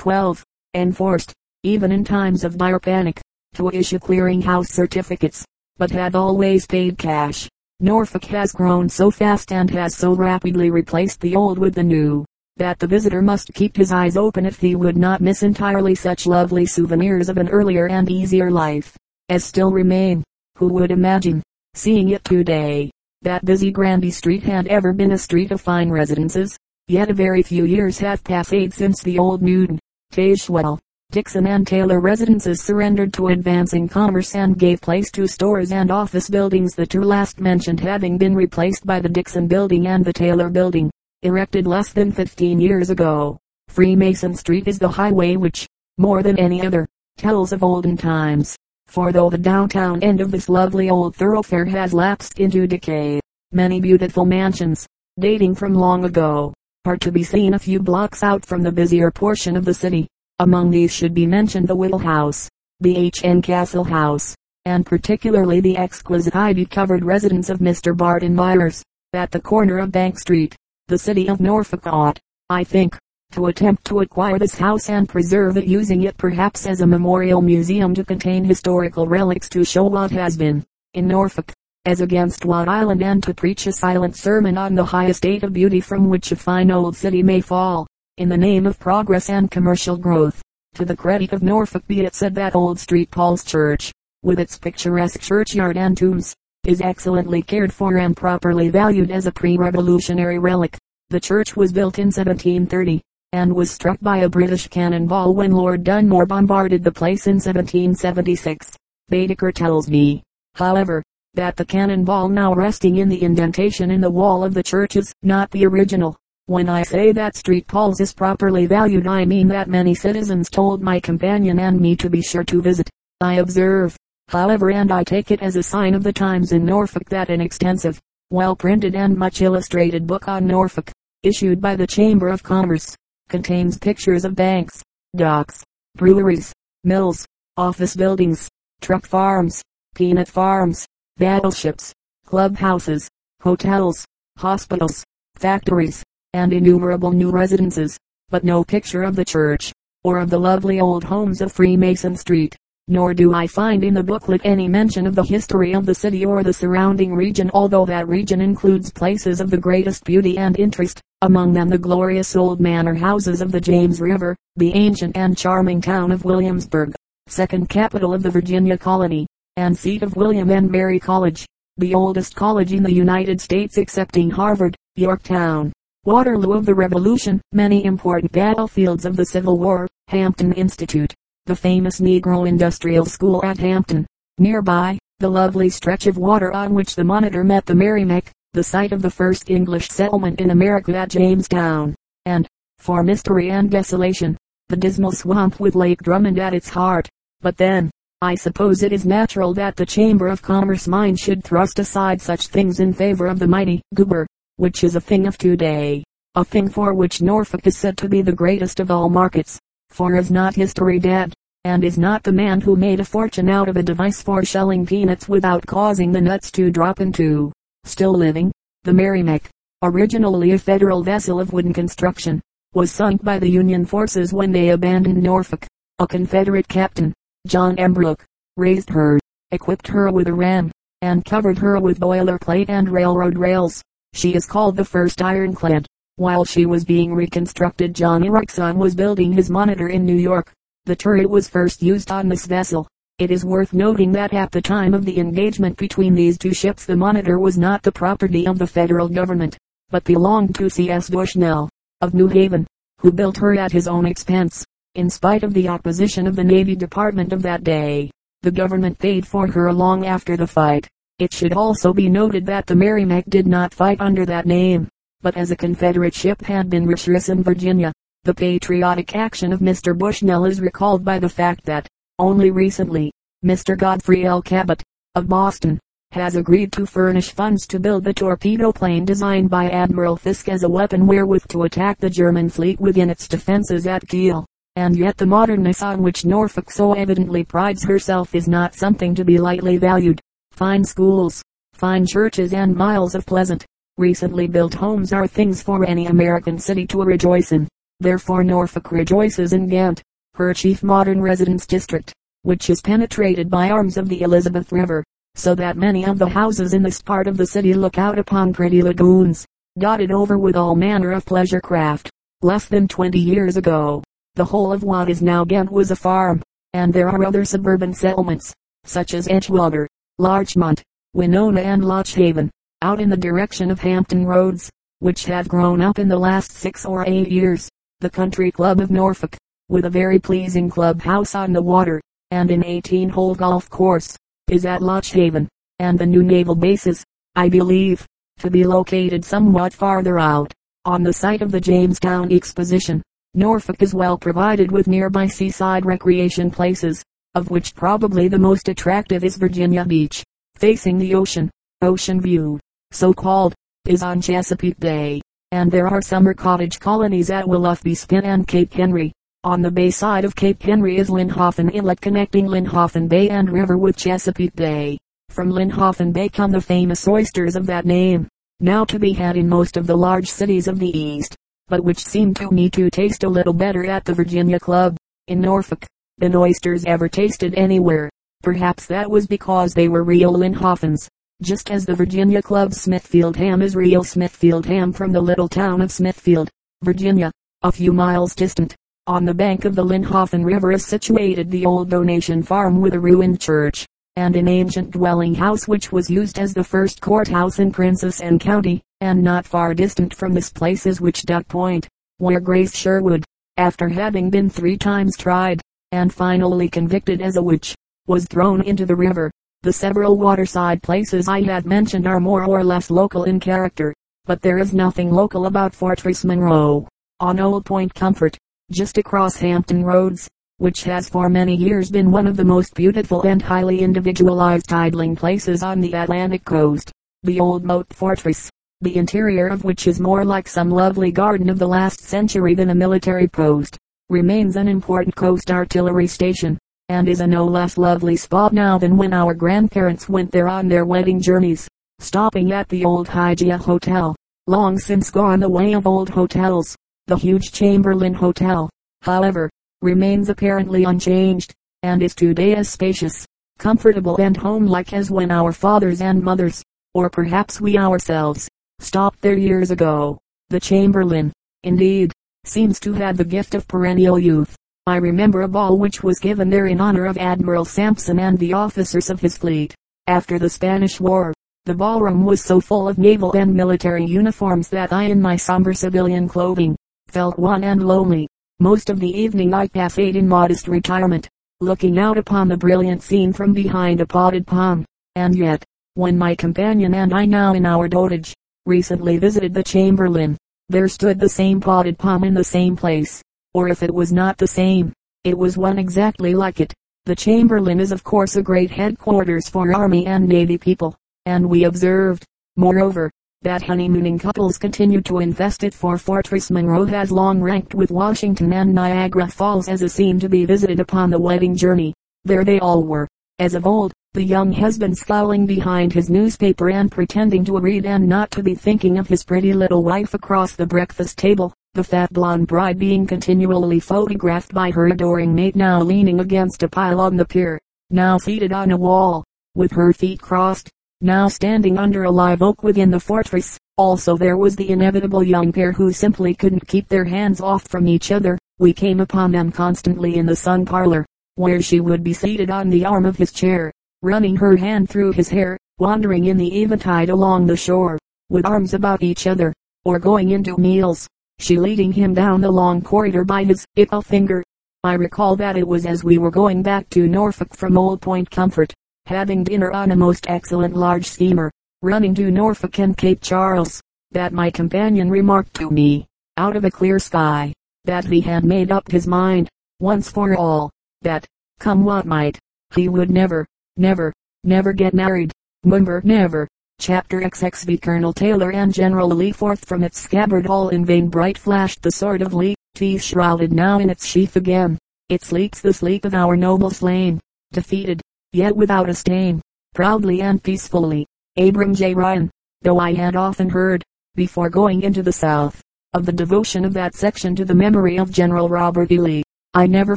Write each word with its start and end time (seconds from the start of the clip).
12. 0.00 0.42
Enforced, 0.72 1.34
even 1.62 1.92
in 1.92 2.02
times 2.02 2.42
of 2.42 2.56
dire 2.56 2.80
panic, 2.80 3.20
to 3.52 3.68
issue 3.68 3.98
clearinghouse 3.98 4.68
certificates, 4.68 5.44
but 5.76 5.90
had 5.90 6.14
always 6.14 6.66
paid 6.66 6.96
cash. 6.96 7.46
Norfolk 7.80 8.24
has 8.24 8.52
grown 8.52 8.88
so 8.88 9.10
fast 9.10 9.52
and 9.52 9.68
has 9.68 9.94
so 9.94 10.14
rapidly 10.14 10.70
replaced 10.70 11.20
the 11.20 11.36
old 11.36 11.58
with 11.58 11.74
the 11.74 11.82
new, 11.82 12.24
that 12.56 12.78
the 12.78 12.86
visitor 12.86 13.20
must 13.20 13.52
keep 13.52 13.76
his 13.76 13.92
eyes 13.92 14.16
open 14.16 14.46
if 14.46 14.58
he 14.58 14.74
would 14.74 14.96
not 14.96 15.20
miss 15.20 15.42
entirely 15.42 15.94
such 15.94 16.26
lovely 16.26 16.64
souvenirs 16.64 17.28
of 17.28 17.36
an 17.36 17.50
earlier 17.50 17.86
and 17.86 18.10
easier 18.10 18.50
life, 18.50 18.96
as 19.28 19.44
still 19.44 19.70
remain. 19.70 20.24
Who 20.56 20.68
would 20.68 20.92
imagine, 20.92 21.42
seeing 21.74 22.08
it 22.08 22.24
today, 22.24 22.90
that 23.20 23.44
busy 23.44 23.70
Granby 23.70 24.12
Street 24.12 24.44
had 24.44 24.66
ever 24.68 24.94
been 24.94 25.12
a 25.12 25.18
street 25.18 25.50
of 25.50 25.60
fine 25.60 25.90
residences? 25.90 26.56
Yet 26.88 27.10
a 27.10 27.14
very 27.14 27.42
few 27.42 27.64
years 27.64 27.98
have 27.98 28.24
passed 28.24 28.72
since 28.72 29.02
the 29.02 29.18
old 29.18 29.42
Newton, 29.42 29.78
Tazewell, 30.10 30.78
Dixon 31.12 31.46
and 31.46 31.66
Taylor 31.66 32.00
residences 32.00 32.60
surrendered 32.60 33.12
to 33.14 33.28
advancing 33.28 33.88
commerce 33.88 34.34
and 34.34 34.58
gave 34.58 34.80
place 34.80 35.10
to 35.12 35.26
stores 35.26 35.70
and 35.70 35.90
office 35.90 36.28
buildings 36.28 36.74
the 36.74 36.86
two 36.86 37.02
last 37.02 37.40
mentioned 37.40 37.80
having 37.80 38.18
been 38.18 38.34
replaced 38.34 38.84
by 38.84 39.00
the 39.00 39.08
Dixon 39.08 39.46
building 39.46 39.86
and 39.86 40.04
the 40.04 40.12
Taylor 40.12 40.48
building, 40.48 40.90
erected 41.22 41.66
less 41.66 41.92
than 41.92 42.10
15 42.10 42.60
years 42.60 42.90
ago. 42.90 43.38
Freemason 43.68 44.34
Street 44.34 44.66
is 44.66 44.78
the 44.78 44.88
highway 44.88 45.36
which, 45.36 45.66
more 45.98 46.22
than 46.22 46.38
any 46.38 46.64
other, 46.64 46.88
tells 47.16 47.52
of 47.52 47.62
olden 47.62 47.96
times. 47.96 48.56
For 48.86 49.12
though 49.12 49.30
the 49.30 49.38
downtown 49.38 50.02
end 50.02 50.20
of 50.20 50.32
this 50.32 50.48
lovely 50.48 50.90
old 50.90 51.14
thoroughfare 51.14 51.66
has 51.66 51.94
lapsed 51.94 52.40
into 52.40 52.66
decay, 52.66 53.20
many 53.52 53.80
beautiful 53.80 54.24
mansions, 54.24 54.86
dating 55.18 55.54
from 55.54 55.74
long 55.74 56.04
ago, 56.04 56.52
are 56.86 56.96
to 56.96 57.12
be 57.12 57.22
seen 57.22 57.52
a 57.52 57.58
few 57.58 57.78
blocks 57.78 58.22
out 58.22 58.44
from 58.44 58.62
the 58.62 58.72
busier 58.72 59.10
portion 59.10 59.54
of 59.54 59.66
the 59.66 59.74
city. 59.74 60.08
Among 60.38 60.70
these 60.70 60.90
should 60.90 61.12
be 61.12 61.26
mentioned 61.26 61.68
the 61.68 61.76
Whittle 61.76 61.98
House, 61.98 62.48
the 62.80 62.96
H.N. 62.96 63.42
Castle 63.42 63.84
House, 63.84 64.34
and 64.64 64.86
particularly 64.86 65.60
the 65.60 65.76
exquisite 65.76 66.34
ivy-covered 66.34 67.04
residence 67.04 67.50
of 67.50 67.58
Mr. 67.58 67.94
Barton 67.94 68.34
Myers, 68.34 68.82
at 69.12 69.30
the 69.30 69.40
corner 69.40 69.78
of 69.78 69.92
Bank 69.92 70.18
Street. 70.18 70.56
The 70.88 70.96
city 70.96 71.28
of 71.28 71.38
Norfolk 71.38 71.86
ought, 71.86 72.18
I 72.48 72.64
think, 72.64 72.96
to 73.32 73.46
attempt 73.46 73.84
to 73.84 74.00
acquire 74.00 74.38
this 74.38 74.56
house 74.56 74.88
and 74.88 75.06
preserve 75.06 75.58
it 75.58 75.66
using 75.66 76.04
it 76.04 76.16
perhaps 76.16 76.66
as 76.66 76.80
a 76.80 76.86
memorial 76.86 77.42
museum 77.42 77.94
to 77.94 78.04
contain 78.04 78.42
historical 78.42 79.06
relics 79.06 79.50
to 79.50 79.64
show 79.64 79.84
what 79.84 80.10
has 80.12 80.34
been, 80.34 80.64
in 80.94 81.06
Norfolk, 81.06 81.52
as 81.86 82.00
against 82.00 82.44
Wat 82.44 82.68
Island 82.68 83.02
and 83.02 83.22
to 83.22 83.32
preach 83.32 83.66
a 83.66 83.72
silent 83.72 84.16
sermon 84.16 84.58
on 84.58 84.74
the 84.74 84.84
high 84.84 85.06
estate 85.06 85.42
of 85.42 85.52
beauty 85.52 85.80
from 85.80 86.08
which 86.08 86.30
a 86.30 86.36
fine 86.36 86.70
old 86.70 86.94
city 86.94 87.22
may 87.22 87.40
fall 87.40 87.86
in 88.18 88.28
the 88.28 88.36
name 88.36 88.66
of 88.66 88.78
progress 88.78 89.30
and 89.30 89.50
commercial 89.50 89.96
growth. 89.96 90.42
To 90.74 90.84
the 90.84 90.96
credit 90.96 91.32
of 91.32 91.42
Norfolk 91.42 91.86
be 91.86 92.00
it 92.00 92.14
said 92.14 92.34
that 92.34 92.54
old 92.54 92.78
St. 92.78 93.10
Paul's 93.10 93.44
Church, 93.44 93.92
with 94.22 94.38
its 94.38 94.58
picturesque 94.58 95.20
churchyard 95.20 95.78
and 95.78 95.96
tombs, 95.96 96.34
is 96.66 96.82
excellently 96.82 97.40
cared 97.40 97.72
for 97.72 97.96
and 97.96 98.14
properly 98.14 98.68
valued 98.68 99.10
as 99.10 99.26
a 99.26 99.32
pre-revolutionary 99.32 100.38
relic. 100.38 100.76
The 101.08 101.18
church 101.18 101.56
was 101.56 101.72
built 101.72 101.98
in 101.98 102.08
1730, 102.08 103.00
and 103.32 103.54
was 103.54 103.70
struck 103.70 103.98
by 104.02 104.18
a 104.18 104.28
British 104.28 104.68
cannonball 104.68 105.34
when 105.34 105.52
Lord 105.52 105.82
Dunmore 105.82 106.26
bombarded 106.26 106.84
the 106.84 106.92
place 106.92 107.26
in 107.26 107.36
1776. 107.36 108.76
Baedeker 109.10 109.52
tells 109.52 109.88
me, 109.88 110.22
however, 110.54 111.02
that 111.34 111.56
the 111.56 111.64
cannonball 111.64 112.28
now 112.28 112.54
resting 112.54 112.96
in 112.96 113.08
the 113.08 113.22
indentation 113.22 113.90
in 113.90 114.00
the 114.00 114.10
wall 114.10 114.42
of 114.42 114.54
the 114.54 114.62
church 114.62 114.96
is 114.96 115.14
not 115.22 115.50
the 115.50 115.64
original, 115.64 116.16
when 116.46 116.68
I 116.68 116.82
say 116.82 117.12
that 117.12 117.36
street 117.36 117.68
Paul's 117.68 118.00
is 118.00 118.12
properly 118.12 118.66
valued 118.66 119.06
I 119.06 119.24
mean 119.24 119.46
that 119.48 119.68
many 119.68 119.94
citizens 119.94 120.50
told 120.50 120.82
my 120.82 120.98
companion 120.98 121.60
and 121.60 121.80
me 121.80 121.94
to 121.96 122.10
be 122.10 122.20
sure 122.20 122.42
to 122.42 122.60
visit. 122.60 122.90
I 123.20 123.34
observe, 123.34 123.96
however 124.28 124.72
and 124.72 124.90
I 124.90 125.04
take 125.04 125.30
it 125.30 125.42
as 125.42 125.54
a 125.54 125.62
sign 125.62 125.94
of 125.94 126.02
the 126.02 126.12
times 126.12 126.50
in 126.50 126.64
Norfolk 126.64 127.08
that 127.10 127.30
an 127.30 127.40
extensive, 127.40 128.00
well 128.30 128.56
printed 128.56 128.96
and 128.96 129.16
much 129.16 129.42
illustrated 129.42 130.08
book 130.08 130.26
on 130.26 130.44
Norfolk, 130.44 130.90
issued 131.22 131.60
by 131.60 131.76
the 131.76 131.86
Chamber 131.86 132.28
of 132.28 132.42
Commerce, 132.42 132.96
contains 133.28 133.78
pictures 133.78 134.24
of 134.24 134.34
banks, 134.34 134.82
docks, 135.14 135.62
breweries, 135.94 136.52
mills, 136.82 137.24
office 137.56 137.94
buildings, 137.94 138.48
truck 138.80 139.06
farms, 139.06 139.62
peanut 139.94 140.28
farms, 140.28 140.86
battleships, 141.16 141.92
clubhouses, 142.26 143.08
hotels, 143.40 144.04
hospitals, 144.38 145.04
factories, 145.34 146.02
and 146.32 146.52
innumerable 146.52 147.12
new 147.12 147.30
residences, 147.30 147.98
but 148.28 148.44
no 148.44 148.62
picture 148.62 149.02
of 149.02 149.16
the 149.16 149.24
church, 149.24 149.72
or 150.04 150.18
of 150.18 150.30
the 150.30 150.38
lovely 150.38 150.80
old 150.80 151.04
homes 151.04 151.40
of 151.40 151.52
Freemason 151.52 152.16
Street. 152.16 152.56
Nor 152.88 153.14
do 153.14 153.32
I 153.32 153.46
find 153.46 153.84
in 153.84 153.94
the 153.94 154.02
booklet 154.02 154.40
any 154.44 154.66
mention 154.66 155.06
of 155.06 155.14
the 155.14 155.22
history 155.22 155.74
of 155.74 155.86
the 155.86 155.94
city 155.94 156.24
or 156.24 156.42
the 156.42 156.52
surrounding 156.52 157.14
region 157.14 157.50
although 157.54 157.86
that 157.86 158.08
region 158.08 158.40
includes 158.40 158.90
places 158.90 159.40
of 159.40 159.50
the 159.50 159.56
greatest 159.56 160.04
beauty 160.04 160.38
and 160.38 160.58
interest, 160.58 161.00
among 161.22 161.52
them 161.52 161.68
the 161.68 161.78
glorious 161.78 162.34
old 162.34 162.60
manor 162.60 162.94
houses 162.94 163.40
of 163.40 163.52
the 163.52 163.60
James 163.60 164.00
River, 164.00 164.34
the 164.56 164.74
ancient 164.74 165.16
and 165.16 165.38
charming 165.38 165.80
town 165.80 166.10
of 166.10 166.24
Williamsburg, 166.24 166.94
second 167.28 167.68
capital 167.68 168.12
of 168.12 168.22
the 168.22 168.30
Virginia 168.30 168.76
colony, 168.76 169.26
and 169.60 169.76
seat 169.76 170.02
of 170.02 170.16
William 170.16 170.50
and 170.50 170.70
Mary 170.70 170.98
College, 170.98 171.46
the 171.76 171.94
oldest 171.94 172.34
college 172.34 172.72
in 172.72 172.82
the 172.82 172.92
United 172.92 173.40
States 173.40 173.76
excepting 173.76 174.30
Harvard, 174.30 174.74
Yorktown, 174.96 175.70
Waterloo 176.04 176.54
of 176.54 176.64
the 176.64 176.74
Revolution, 176.74 177.42
many 177.52 177.84
important 177.84 178.32
battlefields 178.32 179.04
of 179.04 179.16
the 179.16 179.26
Civil 179.26 179.58
War, 179.58 179.86
Hampton 180.08 180.54
Institute, 180.54 181.14
the 181.44 181.54
famous 181.54 182.00
Negro 182.00 182.48
Industrial 182.48 183.04
School 183.04 183.44
at 183.44 183.58
Hampton. 183.58 184.06
Nearby, 184.38 184.98
the 185.18 185.28
lovely 185.28 185.68
stretch 185.68 186.06
of 186.06 186.16
water 186.16 186.50
on 186.52 186.72
which 186.72 186.94
the 186.94 187.04
Monitor 187.04 187.44
met 187.44 187.66
the 187.66 187.74
Merrimac, 187.74 188.32
the 188.54 188.64
site 188.64 188.92
of 188.92 189.02
the 189.02 189.10
first 189.10 189.50
English 189.50 189.90
settlement 189.90 190.40
in 190.40 190.50
America 190.50 190.96
at 190.96 191.10
Jamestown, 191.10 191.94
and, 192.24 192.48
for 192.78 193.02
mystery 193.02 193.50
and 193.50 193.70
desolation, 193.70 194.38
the 194.70 194.76
dismal 194.76 195.12
swamp 195.12 195.60
with 195.60 195.74
Lake 195.74 196.00
Drummond 196.00 196.38
at 196.38 196.54
its 196.54 196.70
heart. 196.70 197.10
But 197.42 197.58
then, 197.58 197.90
I 198.22 198.34
suppose 198.34 198.82
it 198.82 198.92
is 198.92 199.06
natural 199.06 199.54
that 199.54 199.76
the 199.76 199.86
Chamber 199.86 200.28
of 200.28 200.42
Commerce 200.42 200.86
mind 200.86 201.18
should 201.18 201.42
thrust 201.42 201.78
aside 201.78 202.20
such 202.20 202.48
things 202.48 202.78
in 202.78 202.92
favor 202.92 203.26
of 203.26 203.38
the 203.38 203.46
mighty 203.46 203.80
Goober, 203.94 204.26
which 204.56 204.84
is 204.84 204.94
a 204.94 205.00
thing 205.00 205.26
of 205.26 205.38
today, 205.38 206.04
a 206.34 206.44
thing 206.44 206.68
for 206.68 206.92
which 206.92 207.22
Norfolk 207.22 207.66
is 207.66 207.78
said 207.78 207.96
to 207.96 208.10
be 208.10 208.20
the 208.20 208.30
greatest 208.30 208.78
of 208.78 208.90
all 208.90 209.08
markets. 209.08 209.58
For 209.88 210.16
is 210.16 210.30
not 210.30 210.54
history 210.54 210.98
dead? 210.98 211.32
And 211.64 211.82
is 211.82 211.96
not 211.96 212.22
the 212.22 212.30
man 212.30 212.60
who 212.60 212.76
made 212.76 213.00
a 213.00 213.06
fortune 213.06 213.48
out 213.48 213.70
of 213.70 213.78
a 213.78 213.82
device 213.82 214.20
for 214.20 214.44
shelling 214.44 214.84
peanuts 214.84 215.26
without 215.26 215.66
causing 215.66 216.12
the 216.12 216.20
nuts 216.20 216.50
to 216.52 216.70
drop 216.70 217.00
into, 217.00 217.50
still 217.84 218.12
living? 218.12 218.52
The 218.84 218.92
Merrimac, 218.92 219.48
originally 219.82 220.52
a 220.52 220.58
federal 220.58 221.02
vessel 221.02 221.40
of 221.40 221.54
wooden 221.54 221.72
construction, 221.72 222.42
was 222.74 222.92
sunk 222.92 223.24
by 223.24 223.38
the 223.38 223.48
Union 223.48 223.86
forces 223.86 224.34
when 224.34 224.52
they 224.52 224.68
abandoned 224.68 225.22
Norfolk. 225.22 225.66
A 225.98 226.06
Confederate 226.06 226.68
captain, 226.68 227.12
John 227.46 227.78
M. 227.78 227.94
Brooke, 227.94 228.24
raised 228.56 228.90
her, 228.90 229.18
equipped 229.50 229.88
her 229.88 230.10
with 230.12 230.28
a 230.28 230.32
ram, 230.32 230.70
and 231.00 231.24
covered 231.24 231.56
her 231.58 231.80
with 231.80 231.98
boilerplate 231.98 232.68
and 232.68 232.88
railroad 232.88 233.38
rails. 233.38 233.82
She 234.12 234.34
is 234.34 234.44
called 234.44 234.76
the 234.76 234.84
first 234.84 235.22
ironclad. 235.22 235.86
While 236.16 236.44
she 236.44 236.66
was 236.66 236.84
being 236.84 237.14
reconstructed 237.14 237.94
John 237.94 238.22
Ericsson 238.24 238.76
was 238.76 238.94
building 238.94 239.32
his 239.32 239.48
monitor 239.48 239.88
in 239.88 240.04
New 240.04 240.16
York. 240.16 240.52
The 240.84 240.94
turret 240.94 241.30
was 241.30 241.48
first 241.48 241.82
used 241.82 242.10
on 242.10 242.28
this 242.28 242.44
vessel. 242.44 242.86
It 243.18 243.30
is 243.30 243.44
worth 243.44 243.72
noting 243.72 244.12
that 244.12 244.34
at 244.34 244.50
the 244.50 244.60
time 244.60 244.92
of 244.92 245.06
the 245.06 245.18
engagement 245.18 245.78
between 245.78 246.14
these 246.14 246.36
two 246.36 246.52
ships 246.52 246.84
the 246.84 246.96
monitor 246.96 247.38
was 247.38 247.56
not 247.56 247.82
the 247.82 247.92
property 247.92 248.46
of 248.46 248.58
the 248.58 248.66
federal 248.66 249.08
government, 249.08 249.56
but 249.88 250.04
belonged 250.04 250.54
to 250.56 250.68
C.S. 250.68 251.08
Bushnell, 251.08 251.70
of 252.02 252.12
New 252.12 252.28
Haven, 252.28 252.66
who 252.98 253.10
built 253.10 253.38
her 253.38 253.54
at 253.54 253.72
his 253.72 253.88
own 253.88 254.04
expense. 254.04 254.66
In 254.96 255.08
spite 255.08 255.44
of 255.44 255.54
the 255.54 255.68
opposition 255.68 256.26
of 256.26 256.34
the 256.34 256.42
Navy 256.42 256.74
Department 256.74 257.32
of 257.32 257.42
that 257.42 257.62
day, 257.62 258.10
the 258.42 258.50
government 258.50 258.98
paid 258.98 259.24
for 259.24 259.46
her 259.46 259.72
long 259.72 260.04
after 260.04 260.36
the 260.36 260.48
fight. 260.48 260.88
It 261.20 261.32
should 261.32 261.52
also 261.52 261.92
be 261.92 262.08
noted 262.08 262.44
that 262.46 262.66
the 262.66 262.74
Merrimac 262.74 263.26
did 263.28 263.46
not 263.46 263.72
fight 263.72 264.00
under 264.00 264.26
that 264.26 264.46
name, 264.46 264.88
but 265.20 265.36
as 265.36 265.52
a 265.52 265.56
Confederate 265.56 266.12
ship 266.12 266.42
had 266.42 266.68
been 266.68 266.86
rechristened 266.86 267.44
Virginia. 267.44 267.92
The 268.24 268.34
patriotic 268.34 269.14
action 269.14 269.52
of 269.52 269.60
Mr. 269.60 269.96
Bushnell 269.96 270.44
is 270.44 270.60
recalled 270.60 271.04
by 271.04 271.20
the 271.20 271.28
fact 271.28 271.64
that, 271.66 271.86
only 272.18 272.50
recently, 272.50 273.12
Mr. 273.44 273.78
Godfrey 273.78 274.24
L. 274.24 274.42
Cabot, 274.42 274.82
of 275.14 275.28
Boston, 275.28 275.78
has 276.10 276.34
agreed 276.34 276.72
to 276.72 276.84
furnish 276.84 277.30
funds 277.30 277.64
to 277.68 277.78
build 277.78 278.02
the 278.02 278.12
torpedo 278.12 278.72
plane 278.72 279.04
designed 279.04 279.50
by 279.50 279.70
Admiral 279.70 280.16
Fiske 280.16 280.48
as 280.48 280.64
a 280.64 280.68
weapon 280.68 281.06
wherewith 281.06 281.46
to 281.46 281.62
attack 281.62 281.98
the 281.98 282.10
German 282.10 282.48
fleet 282.48 282.80
within 282.80 283.08
its 283.08 283.28
defenses 283.28 283.86
at 283.86 284.08
Kiel. 284.08 284.46
And 284.76 284.96
yet 284.96 285.16
the 285.16 285.26
modernness 285.26 285.82
on 285.82 286.02
which 286.02 286.24
Norfolk 286.24 286.70
so 286.70 286.92
evidently 286.92 287.44
prides 287.44 287.84
herself 287.84 288.34
is 288.34 288.46
not 288.48 288.74
something 288.74 289.14
to 289.16 289.24
be 289.24 289.38
lightly 289.38 289.76
valued 289.76 290.20
fine 290.52 290.84
schools, 290.84 291.42
fine 291.72 292.06
churches 292.06 292.52
and 292.52 292.74
miles 292.74 293.14
of 293.14 293.26
pleasant, 293.26 293.64
recently 293.96 294.46
built 294.46 294.74
homes 294.74 295.12
are 295.12 295.26
things 295.26 295.62
for 295.62 295.84
any 295.84 296.06
American 296.06 296.58
city 296.58 296.86
to 296.86 297.02
rejoice 297.02 297.52
in. 297.52 297.66
Therefore 297.98 298.44
Norfolk 298.44 298.92
rejoices 298.92 299.52
in 299.52 299.68
Ghent, 299.68 300.02
her 300.34 300.54
chief 300.54 300.82
modern 300.82 301.20
residence 301.20 301.66
district, 301.66 302.12
which 302.42 302.70
is 302.70 302.80
penetrated 302.80 303.50
by 303.50 303.70
arms 303.70 303.96
of 303.96 304.08
the 304.08 304.22
Elizabeth 304.22 304.72
River, 304.72 305.04
so 305.34 305.54
that 305.54 305.76
many 305.76 306.04
of 306.04 306.18
the 306.18 306.28
houses 306.28 306.74
in 306.74 306.82
this 306.82 307.02
part 307.02 307.26
of 307.26 307.36
the 307.36 307.46
city 307.46 307.74
look 307.74 307.98
out 307.98 308.18
upon 308.18 308.52
pretty 308.52 308.82
lagoons, 308.82 309.46
dotted 309.78 310.12
over 310.12 310.38
with 310.38 310.56
all 310.56 310.74
manner 310.74 311.12
of 311.12 311.26
pleasure 311.26 311.60
craft. 311.60 312.10
Less 312.42 312.66
than 312.66 312.88
20 312.88 313.18
years 313.18 313.56
ago, 313.56 314.02
the 314.34 314.44
whole 314.44 314.72
of 314.72 314.82
what 314.82 315.08
is 315.08 315.22
now 315.22 315.44
Ghent 315.44 315.70
was 315.70 315.90
a 315.90 315.96
farm, 315.96 316.42
and 316.72 316.92
there 316.92 317.08
are 317.08 317.24
other 317.24 317.44
suburban 317.44 317.92
settlements, 317.92 318.54
such 318.84 319.14
as 319.14 319.28
Edgewater, 319.28 319.86
Larchmont, 320.18 320.82
Winona 321.14 321.60
and 321.60 321.84
Loch 321.84 322.08
Haven, 322.08 322.50
out 322.82 323.00
in 323.00 323.10
the 323.10 323.16
direction 323.16 323.70
of 323.70 323.80
Hampton 323.80 324.24
Roads, 324.24 324.70
which 325.00 325.24
have 325.24 325.48
grown 325.48 325.80
up 325.80 325.98
in 325.98 326.08
the 326.08 326.18
last 326.18 326.52
six 326.52 326.84
or 326.84 327.04
eight 327.06 327.28
years. 327.28 327.68
The 328.00 328.10
Country 328.10 328.50
Club 328.50 328.80
of 328.80 328.90
Norfolk, 328.90 329.36
with 329.68 329.84
a 329.84 329.90
very 329.90 330.18
pleasing 330.18 330.70
clubhouse 330.70 331.34
on 331.34 331.52
the 331.52 331.62
water, 331.62 332.00
and 332.30 332.50
an 332.50 332.62
18-hole 332.62 333.34
golf 333.34 333.68
course, 333.68 334.16
is 334.48 334.64
at 334.64 334.82
Loch 334.82 335.04
Haven, 335.06 335.48
and 335.78 335.98
the 335.98 336.06
new 336.06 336.22
naval 336.22 336.54
bases, 336.54 337.04
I 337.34 337.48
believe, 337.48 338.06
to 338.38 338.50
be 338.50 338.64
located 338.64 339.24
somewhat 339.24 339.74
farther 339.74 340.18
out, 340.18 340.52
on 340.84 341.02
the 341.02 341.12
site 341.12 341.42
of 341.42 341.50
the 341.50 341.60
Jamestown 341.60 342.32
Exposition. 342.32 343.02
Norfolk 343.34 343.80
is 343.80 343.94
well 343.94 344.18
provided 344.18 344.72
with 344.72 344.88
nearby 344.88 345.28
seaside 345.28 345.86
recreation 345.86 346.50
places, 346.50 347.04
of 347.36 347.48
which 347.48 347.76
probably 347.76 348.26
the 348.26 348.36
most 348.36 348.68
attractive 348.68 349.22
is 349.22 349.36
Virginia 349.36 349.84
Beach, 349.84 350.24
facing 350.56 350.98
the 350.98 351.14
ocean. 351.14 351.48
Ocean 351.80 352.20
View, 352.20 352.58
so 352.90 353.14
called, 353.14 353.54
is 353.86 354.02
on 354.02 354.20
Chesapeake 354.20 354.80
Bay, 354.80 355.20
and 355.52 355.70
there 355.70 355.86
are 355.86 356.02
summer 356.02 356.34
cottage 356.34 356.80
colonies 356.80 357.30
at 357.30 357.46
Willoughby 357.46 357.94
Spit 357.94 358.24
and 358.24 358.48
Cape 358.48 358.72
Henry. 358.72 359.12
On 359.44 359.62
the 359.62 359.70
bay 359.70 359.92
side 359.92 360.24
of 360.24 360.34
Cape 360.34 360.60
Henry 360.60 360.96
is 360.96 361.08
Lynnhaven 361.08 361.72
Inlet 361.72 362.00
connecting 362.00 362.46
Lynnhaven 362.46 363.08
Bay 363.08 363.28
and 363.30 363.48
River 363.48 363.78
with 363.78 363.96
Chesapeake 363.96 364.56
Bay. 364.56 364.98
From 365.28 365.50
Lynnhaven 365.50 366.12
Bay 366.12 366.28
come 366.28 366.50
the 366.50 366.60
famous 366.60 367.06
oysters 367.06 367.54
of 367.54 367.64
that 367.66 367.86
name, 367.86 368.26
now 368.58 368.84
to 368.84 368.98
be 368.98 369.12
had 369.12 369.36
in 369.36 369.48
most 369.48 369.76
of 369.76 369.86
the 369.86 369.96
large 369.96 370.28
cities 370.28 370.66
of 370.66 370.80
the 370.80 370.98
East, 370.98 371.36
but 371.70 371.84
which 371.84 372.04
seemed 372.04 372.36
to 372.36 372.50
me 372.50 372.68
to 372.68 372.90
taste 372.90 373.22
a 373.22 373.28
little 373.28 373.52
better 373.54 373.86
at 373.86 374.04
the 374.04 374.12
Virginia 374.12 374.58
Club, 374.58 374.96
in 375.28 375.40
Norfolk, 375.40 375.86
than 376.18 376.34
oysters 376.34 376.84
ever 376.84 377.08
tasted 377.08 377.54
anywhere. 377.54 378.10
Perhaps 378.42 378.86
that 378.86 379.08
was 379.08 379.26
because 379.26 379.72
they 379.72 379.88
were 379.88 380.02
real 380.02 380.34
Lynnhavens, 380.34 381.08
just 381.40 381.70
as 381.70 381.86
the 381.86 381.94
Virginia 381.94 382.42
Club 382.42 382.74
Smithfield 382.74 383.36
ham 383.36 383.62
is 383.62 383.76
real 383.76 384.02
Smithfield 384.02 384.66
ham 384.66 384.92
from 384.92 385.12
the 385.12 385.20
little 385.20 385.48
town 385.48 385.80
of 385.80 385.92
Smithfield, 385.92 386.50
Virginia, 386.82 387.30
a 387.62 387.70
few 387.70 387.92
miles 387.92 388.34
distant. 388.34 388.74
On 389.06 389.24
the 389.24 389.32
bank 389.32 389.64
of 389.64 389.74
the 389.74 389.84
Lynnhaven 389.84 390.44
River 390.44 390.72
is 390.72 390.84
situated 390.84 391.50
the 391.50 391.64
old 391.64 391.88
donation 391.88 392.42
farm 392.42 392.80
with 392.80 392.94
a 392.94 393.00
ruined 393.00 393.40
church, 393.40 393.86
and 394.16 394.34
an 394.34 394.48
ancient 394.48 394.90
dwelling 394.90 395.34
house 395.34 395.68
which 395.68 395.92
was 395.92 396.10
used 396.10 396.38
as 396.38 396.52
the 396.52 396.64
first 396.64 397.00
courthouse 397.00 397.60
in 397.60 397.70
Princess 397.70 398.20
Anne 398.20 398.38
County, 398.38 398.82
and 399.00 399.22
not 399.22 399.46
far 399.46 399.72
distant 399.74 400.14
from 400.14 400.34
this 400.34 400.50
place 400.50 400.86
is 400.86 401.00
Witch 401.00 401.22
Duck 401.22 401.48
Point, 401.48 401.88
where 402.18 402.40
Grace 402.40 402.76
Sherwood, 402.76 403.24
after 403.56 403.88
having 403.88 404.28
been 404.28 404.50
three 404.50 404.76
times 404.76 405.16
tried, 405.16 405.60
and 405.92 406.12
finally 406.12 406.68
convicted 406.68 407.22
as 407.22 407.36
a 407.36 407.42
witch, 407.42 407.74
was 408.06 408.26
thrown 408.26 408.62
into 408.62 408.84
the 408.84 408.94
river. 408.94 409.30
The 409.62 409.72
several 409.72 410.16
waterside 410.16 410.82
places 410.82 411.28
I 411.28 411.42
have 411.42 411.66
mentioned 411.66 412.06
are 412.06 412.20
more 412.20 412.44
or 412.44 412.62
less 412.62 412.90
local 412.90 413.24
in 413.24 413.40
character, 413.40 413.94
but 414.24 414.42
there 414.42 414.58
is 414.58 414.74
nothing 414.74 415.10
local 415.10 415.46
about 415.46 415.74
Fortress 415.74 416.24
Monroe. 416.24 416.86
On 417.20 417.40
Old 417.40 417.64
Point 417.64 417.94
Comfort, 417.94 418.36
just 418.70 418.98
across 418.98 419.36
Hampton 419.36 419.82
Roads, 419.82 420.28
which 420.58 420.84
has 420.84 421.08
for 421.08 421.28
many 421.28 421.54
years 421.54 421.90
been 421.90 422.10
one 422.10 422.26
of 422.26 422.36
the 422.36 422.44
most 422.44 422.74
beautiful 422.74 423.22
and 423.22 423.40
highly 423.40 423.80
individualized 423.80 424.72
idling 424.72 425.16
places 425.16 425.62
on 425.62 425.80
the 425.80 425.92
Atlantic 425.94 426.44
coast. 426.44 426.92
The 427.22 427.40
old 427.40 427.64
moat 427.64 427.92
fortress, 427.92 428.50
the 428.82 428.96
interior 428.96 429.46
of 429.46 429.62
which 429.62 429.86
is 429.86 430.00
more 430.00 430.24
like 430.24 430.48
some 430.48 430.70
lovely 430.70 431.12
garden 431.12 431.50
of 431.50 431.58
the 431.58 431.68
last 431.68 432.00
century 432.00 432.54
than 432.54 432.70
a 432.70 432.74
military 432.74 433.28
post, 433.28 433.76
remains 434.08 434.56
an 434.56 434.68
important 434.68 435.14
coast 435.14 435.50
artillery 435.50 436.06
station, 436.06 436.58
and 436.88 437.08
is 437.08 437.20
a 437.20 437.26
no 437.26 437.44
less 437.44 437.78
lovely 437.78 438.16
spot 438.16 438.52
now 438.52 438.78
than 438.78 438.96
when 438.96 439.12
our 439.12 439.34
grandparents 439.34 440.08
went 440.08 440.32
there 440.32 440.48
on 440.48 440.66
their 440.66 440.84
wedding 440.84 441.20
journeys, 441.20 441.68
stopping 441.98 442.52
at 442.52 442.68
the 442.68 442.84
old 442.84 443.06
Hygeia 443.06 443.58
Hotel, 443.58 444.16
long 444.46 444.78
since 444.78 445.10
gone 445.10 445.40
the 445.40 445.48
way 445.48 445.74
of 445.74 445.86
old 445.86 446.08
hotels. 446.08 446.74
The 447.06 447.16
huge 447.16 447.52
Chamberlain 447.52 448.14
Hotel, 448.14 448.70
however, 449.02 449.50
remains 449.82 450.28
apparently 450.30 450.84
unchanged, 450.84 451.54
and 451.82 452.02
is 452.02 452.14
today 452.14 452.54
as 452.54 452.68
spacious, 452.68 453.26
comfortable 453.58 454.16
and 454.16 454.36
homelike 454.36 454.92
as 454.92 455.10
when 455.10 455.30
our 455.30 455.52
fathers 455.52 456.00
and 456.00 456.22
mothers, 456.22 456.62
or 456.94 457.08
perhaps 457.08 457.60
we 457.60 457.78
ourselves, 457.78 458.48
stopped 458.82 459.20
there 459.20 459.36
years 459.36 459.70
ago. 459.70 460.18
The 460.48 460.60
Chamberlain, 460.60 461.32
indeed, 461.62 462.12
seems 462.44 462.80
to 462.80 462.92
have 462.94 463.16
the 463.16 463.24
gift 463.24 463.54
of 463.54 463.68
perennial 463.68 464.18
youth. 464.18 464.56
I 464.86 464.96
remember 464.96 465.42
a 465.42 465.48
ball 465.48 465.78
which 465.78 466.02
was 466.02 466.18
given 466.18 466.50
there 466.50 466.66
in 466.66 466.80
honor 466.80 467.06
of 467.06 467.18
Admiral 467.18 467.64
Sampson 467.64 468.18
and 468.18 468.38
the 468.38 468.54
officers 468.54 469.10
of 469.10 469.20
his 469.20 469.36
fleet. 469.36 469.74
After 470.06 470.38
the 470.38 470.48
Spanish 470.48 470.98
War, 470.98 471.32
the 471.66 471.74
ballroom 471.74 472.24
was 472.24 472.42
so 472.42 472.60
full 472.60 472.88
of 472.88 472.98
naval 472.98 473.32
and 473.32 473.54
military 473.54 474.04
uniforms 474.04 474.68
that 474.70 474.92
I 474.92 475.04
in 475.04 475.20
my 475.20 475.36
somber 475.36 475.74
civilian 475.74 476.26
clothing, 476.26 476.74
felt 477.08 477.38
wan 477.38 477.62
and 477.62 477.86
lonely. 477.86 478.26
Most 478.58 478.90
of 478.90 478.98
the 478.98 479.10
evening 479.10 479.54
I 479.54 479.68
passed 479.68 479.98
in 479.98 480.26
modest 480.26 480.66
retirement, 480.66 481.28
looking 481.60 481.98
out 481.98 482.16
upon 482.16 482.48
the 482.48 482.56
brilliant 482.56 483.02
scene 483.02 483.32
from 483.32 483.52
behind 483.52 484.00
a 484.00 484.06
potted 484.06 484.46
palm. 484.46 484.84
And 485.14 485.36
yet, 485.36 485.64
when 485.94 486.16
my 486.16 486.34
companion 486.34 486.94
and 486.94 487.12
I 487.12 487.26
now 487.26 487.52
in 487.52 487.66
our 487.66 487.88
dotage, 487.88 488.34
recently 488.66 489.18
visited 489.18 489.54
the 489.54 489.62
Chamberlain, 489.62 490.36
there 490.68 490.88
stood 490.88 491.18
the 491.18 491.28
same 491.28 491.60
potted 491.60 491.98
palm 491.98 492.24
in 492.24 492.34
the 492.34 492.44
same 492.44 492.76
place. 492.76 493.22
Or 493.54 493.68
if 493.68 493.82
it 493.82 493.92
was 493.92 494.12
not 494.12 494.38
the 494.38 494.46
same, 494.46 494.92
it 495.24 495.36
was 495.36 495.58
one 495.58 495.78
exactly 495.78 496.34
like 496.34 496.60
it. 496.60 496.72
The 497.06 497.16
Chamberlain 497.16 497.80
is 497.80 497.92
of 497.92 498.04
course 498.04 498.36
a 498.36 498.42
great 498.42 498.70
headquarters 498.70 499.48
for 499.48 499.74
army 499.74 500.06
and 500.06 500.28
navy 500.28 500.58
people, 500.58 500.96
and 501.26 501.48
we 501.48 501.64
observed, 501.64 502.24
moreover, 502.56 503.10
that 503.42 503.62
honeymooning 503.62 504.18
couples 504.18 504.58
continue 504.58 505.00
to 505.00 505.18
infest 505.18 505.64
it 505.64 505.72
for 505.72 505.96
Fortress 505.96 506.50
Monroe 506.50 506.84
has 506.84 507.10
long 507.10 507.40
ranked 507.40 507.74
with 507.74 507.90
Washington 507.90 508.52
and 508.52 508.74
Niagara 508.74 509.26
Falls 509.28 509.66
as 509.66 509.80
a 509.80 509.88
scene 509.88 510.20
to 510.20 510.28
be 510.28 510.44
visited 510.44 510.78
upon 510.78 511.08
the 511.08 511.18
wedding 511.18 511.56
journey. 511.56 511.94
There 512.24 512.44
they 512.44 512.60
all 512.60 512.84
were, 512.84 513.08
as 513.38 513.54
of 513.54 513.66
old, 513.66 513.92
the 514.12 514.24
young 514.24 514.52
husband 514.52 514.98
scowling 514.98 515.46
behind 515.46 515.92
his 515.92 516.10
newspaper 516.10 516.68
and 516.68 516.90
pretending 516.90 517.44
to 517.44 517.56
read 517.60 517.86
and 517.86 518.08
not 518.08 518.28
to 518.28 518.42
be 518.42 518.56
thinking 518.56 518.98
of 518.98 519.06
his 519.06 519.22
pretty 519.22 519.52
little 519.52 519.84
wife 519.84 520.14
across 520.14 520.56
the 520.56 520.66
breakfast 520.66 521.16
table, 521.16 521.54
the 521.74 521.84
fat 521.84 522.12
blonde 522.12 522.48
bride 522.48 522.76
being 522.76 523.06
continually 523.06 523.78
photographed 523.78 524.52
by 524.52 524.68
her 524.72 524.88
adoring 524.88 525.32
mate 525.32 525.54
now 525.54 525.80
leaning 525.80 526.18
against 526.18 526.64
a 526.64 526.68
pile 526.68 527.00
on 527.00 527.14
the 527.14 527.24
pier, 527.24 527.56
now 527.90 528.18
seated 528.18 528.52
on 528.52 528.72
a 528.72 528.76
wall, 528.76 529.22
with 529.54 529.70
her 529.70 529.92
feet 529.92 530.20
crossed, 530.20 530.68
now 531.00 531.28
standing 531.28 531.78
under 531.78 532.02
a 532.02 532.10
live 532.10 532.42
oak 532.42 532.64
within 532.64 532.90
the 532.90 532.98
fortress. 532.98 533.56
Also 533.76 534.16
there 534.16 534.36
was 534.36 534.56
the 534.56 534.70
inevitable 534.70 535.22
young 535.22 535.52
pair 535.52 535.70
who 535.70 535.92
simply 535.92 536.34
couldn't 536.34 536.66
keep 536.66 536.88
their 536.88 537.04
hands 537.04 537.40
off 537.40 537.62
from 537.68 537.86
each 537.86 538.10
other. 538.10 538.36
We 538.58 538.72
came 538.72 538.98
upon 538.98 539.30
them 539.30 539.52
constantly 539.52 540.16
in 540.16 540.26
the 540.26 540.34
sun 540.34 540.66
parlor, 540.66 541.06
where 541.36 541.62
she 541.62 541.78
would 541.78 542.02
be 542.02 542.12
seated 542.12 542.50
on 542.50 542.70
the 542.70 542.84
arm 542.84 543.06
of 543.06 543.16
his 543.16 543.30
chair, 543.30 543.72
running 544.02 544.36
her 544.36 544.56
hand 544.56 544.88
through 544.88 545.12
his 545.12 545.28
hair, 545.28 545.58
wandering 545.78 546.24
in 546.26 546.36
the 546.36 546.62
eventide 546.62 547.10
along 547.10 547.46
the 547.46 547.56
shore, 547.56 547.98
with 548.28 548.46
arms 548.46 548.74
about 548.74 549.02
each 549.02 549.26
other, 549.26 549.52
or 549.84 549.98
going 549.98 550.30
into 550.30 550.56
meals, 550.56 551.08
she 551.38 551.58
leading 551.58 551.92
him 551.92 552.14
down 552.14 552.40
the 552.40 552.50
long 552.50 552.80
corridor 552.82 553.24
by 553.24 553.44
his 553.44 553.64
little 553.76 554.02
finger. 554.02 554.42
I 554.84 554.94
recall 554.94 555.36
that 555.36 555.56
it 555.56 555.66
was 555.66 555.84
as 555.84 556.04
we 556.04 556.18
were 556.18 556.30
going 556.30 556.62
back 556.62 556.88
to 556.90 557.06
Norfolk 557.06 557.54
from 557.54 557.76
Old 557.76 558.00
Point 558.00 558.30
Comfort, 558.30 558.72
having 559.06 559.44
dinner 559.44 559.72
on 559.72 559.90
a 559.90 559.96
most 559.96 560.26
excellent 560.28 560.74
large 560.74 561.06
steamer, 561.06 561.50
running 561.82 562.14
to 562.14 562.30
Norfolk 562.30 562.78
and 562.78 562.96
Cape 562.96 563.20
Charles, 563.20 563.82
that 564.12 564.32
my 564.32 564.50
companion 564.50 565.10
remarked 565.10 565.54
to 565.54 565.70
me, 565.70 566.06
out 566.36 566.56
of 566.56 566.64
a 566.64 566.70
clear 566.70 566.98
sky, 566.98 567.52
that 567.84 568.04
he 568.04 568.20
had 568.20 568.44
made 568.44 568.70
up 568.70 568.90
his 568.90 569.06
mind, 569.06 569.48
once 569.78 570.10
for 570.10 570.36
all, 570.36 570.70
that, 571.02 571.26
come 571.58 571.84
what 571.84 572.06
might, 572.06 572.38
he 572.74 572.88
would 572.88 573.10
never, 573.10 573.46
never, 573.80 574.12
never 574.44 574.72
get 574.72 574.94
married. 574.94 575.32
Never, 575.64 576.00
never. 576.04 576.46
Chapter 576.78 577.20
XXV 577.20 577.82
Colonel 577.82 578.12
Taylor 578.12 578.52
and 578.52 578.72
General 578.72 579.08
Lee 579.08 579.32
forth 579.32 579.64
from 579.64 579.82
its 579.82 580.00
scabbard 580.00 580.46
all 580.46 580.68
in 580.68 580.84
vain 580.84 581.08
bright 581.08 581.36
flashed 581.36 581.82
the 581.82 581.90
sword 581.90 582.22
of 582.22 582.32
Lee, 582.32 582.54
teeth 582.74 583.02
shrouded 583.02 583.52
now 583.52 583.78
in 583.78 583.90
its 583.90 584.06
sheath 584.06 584.36
again. 584.36 584.78
It 585.08 585.22
sleeps 585.22 585.60
the 585.60 585.72
sleep 585.72 586.04
of 586.04 586.14
our 586.14 586.36
noble 586.36 586.70
slain, 586.70 587.20
defeated, 587.52 588.00
yet 588.32 588.54
without 588.54 588.88
a 588.88 588.94
stain, 588.94 589.42
proudly 589.74 590.22
and 590.22 590.42
peacefully. 590.42 591.06
Abram 591.36 591.74
J. 591.74 591.94
Ryan, 591.94 592.30
though 592.62 592.78
I 592.78 592.94
had 592.94 593.16
often 593.16 593.48
heard, 593.48 593.82
before 594.14 594.48
going 594.48 594.82
into 594.82 595.02
the 595.02 595.12
South, 595.12 595.60
of 595.92 596.06
the 596.06 596.12
devotion 596.12 596.64
of 596.64 596.72
that 596.74 596.94
section 596.94 597.34
to 597.36 597.44
the 597.44 597.54
memory 597.54 597.98
of 597.98 598.10
General 598.10 598.48
Robert 598.48 598.90
E. 598.92 598.98
Lee. 598.98 599.22
I 599.52 599.66
never 599.66 599.96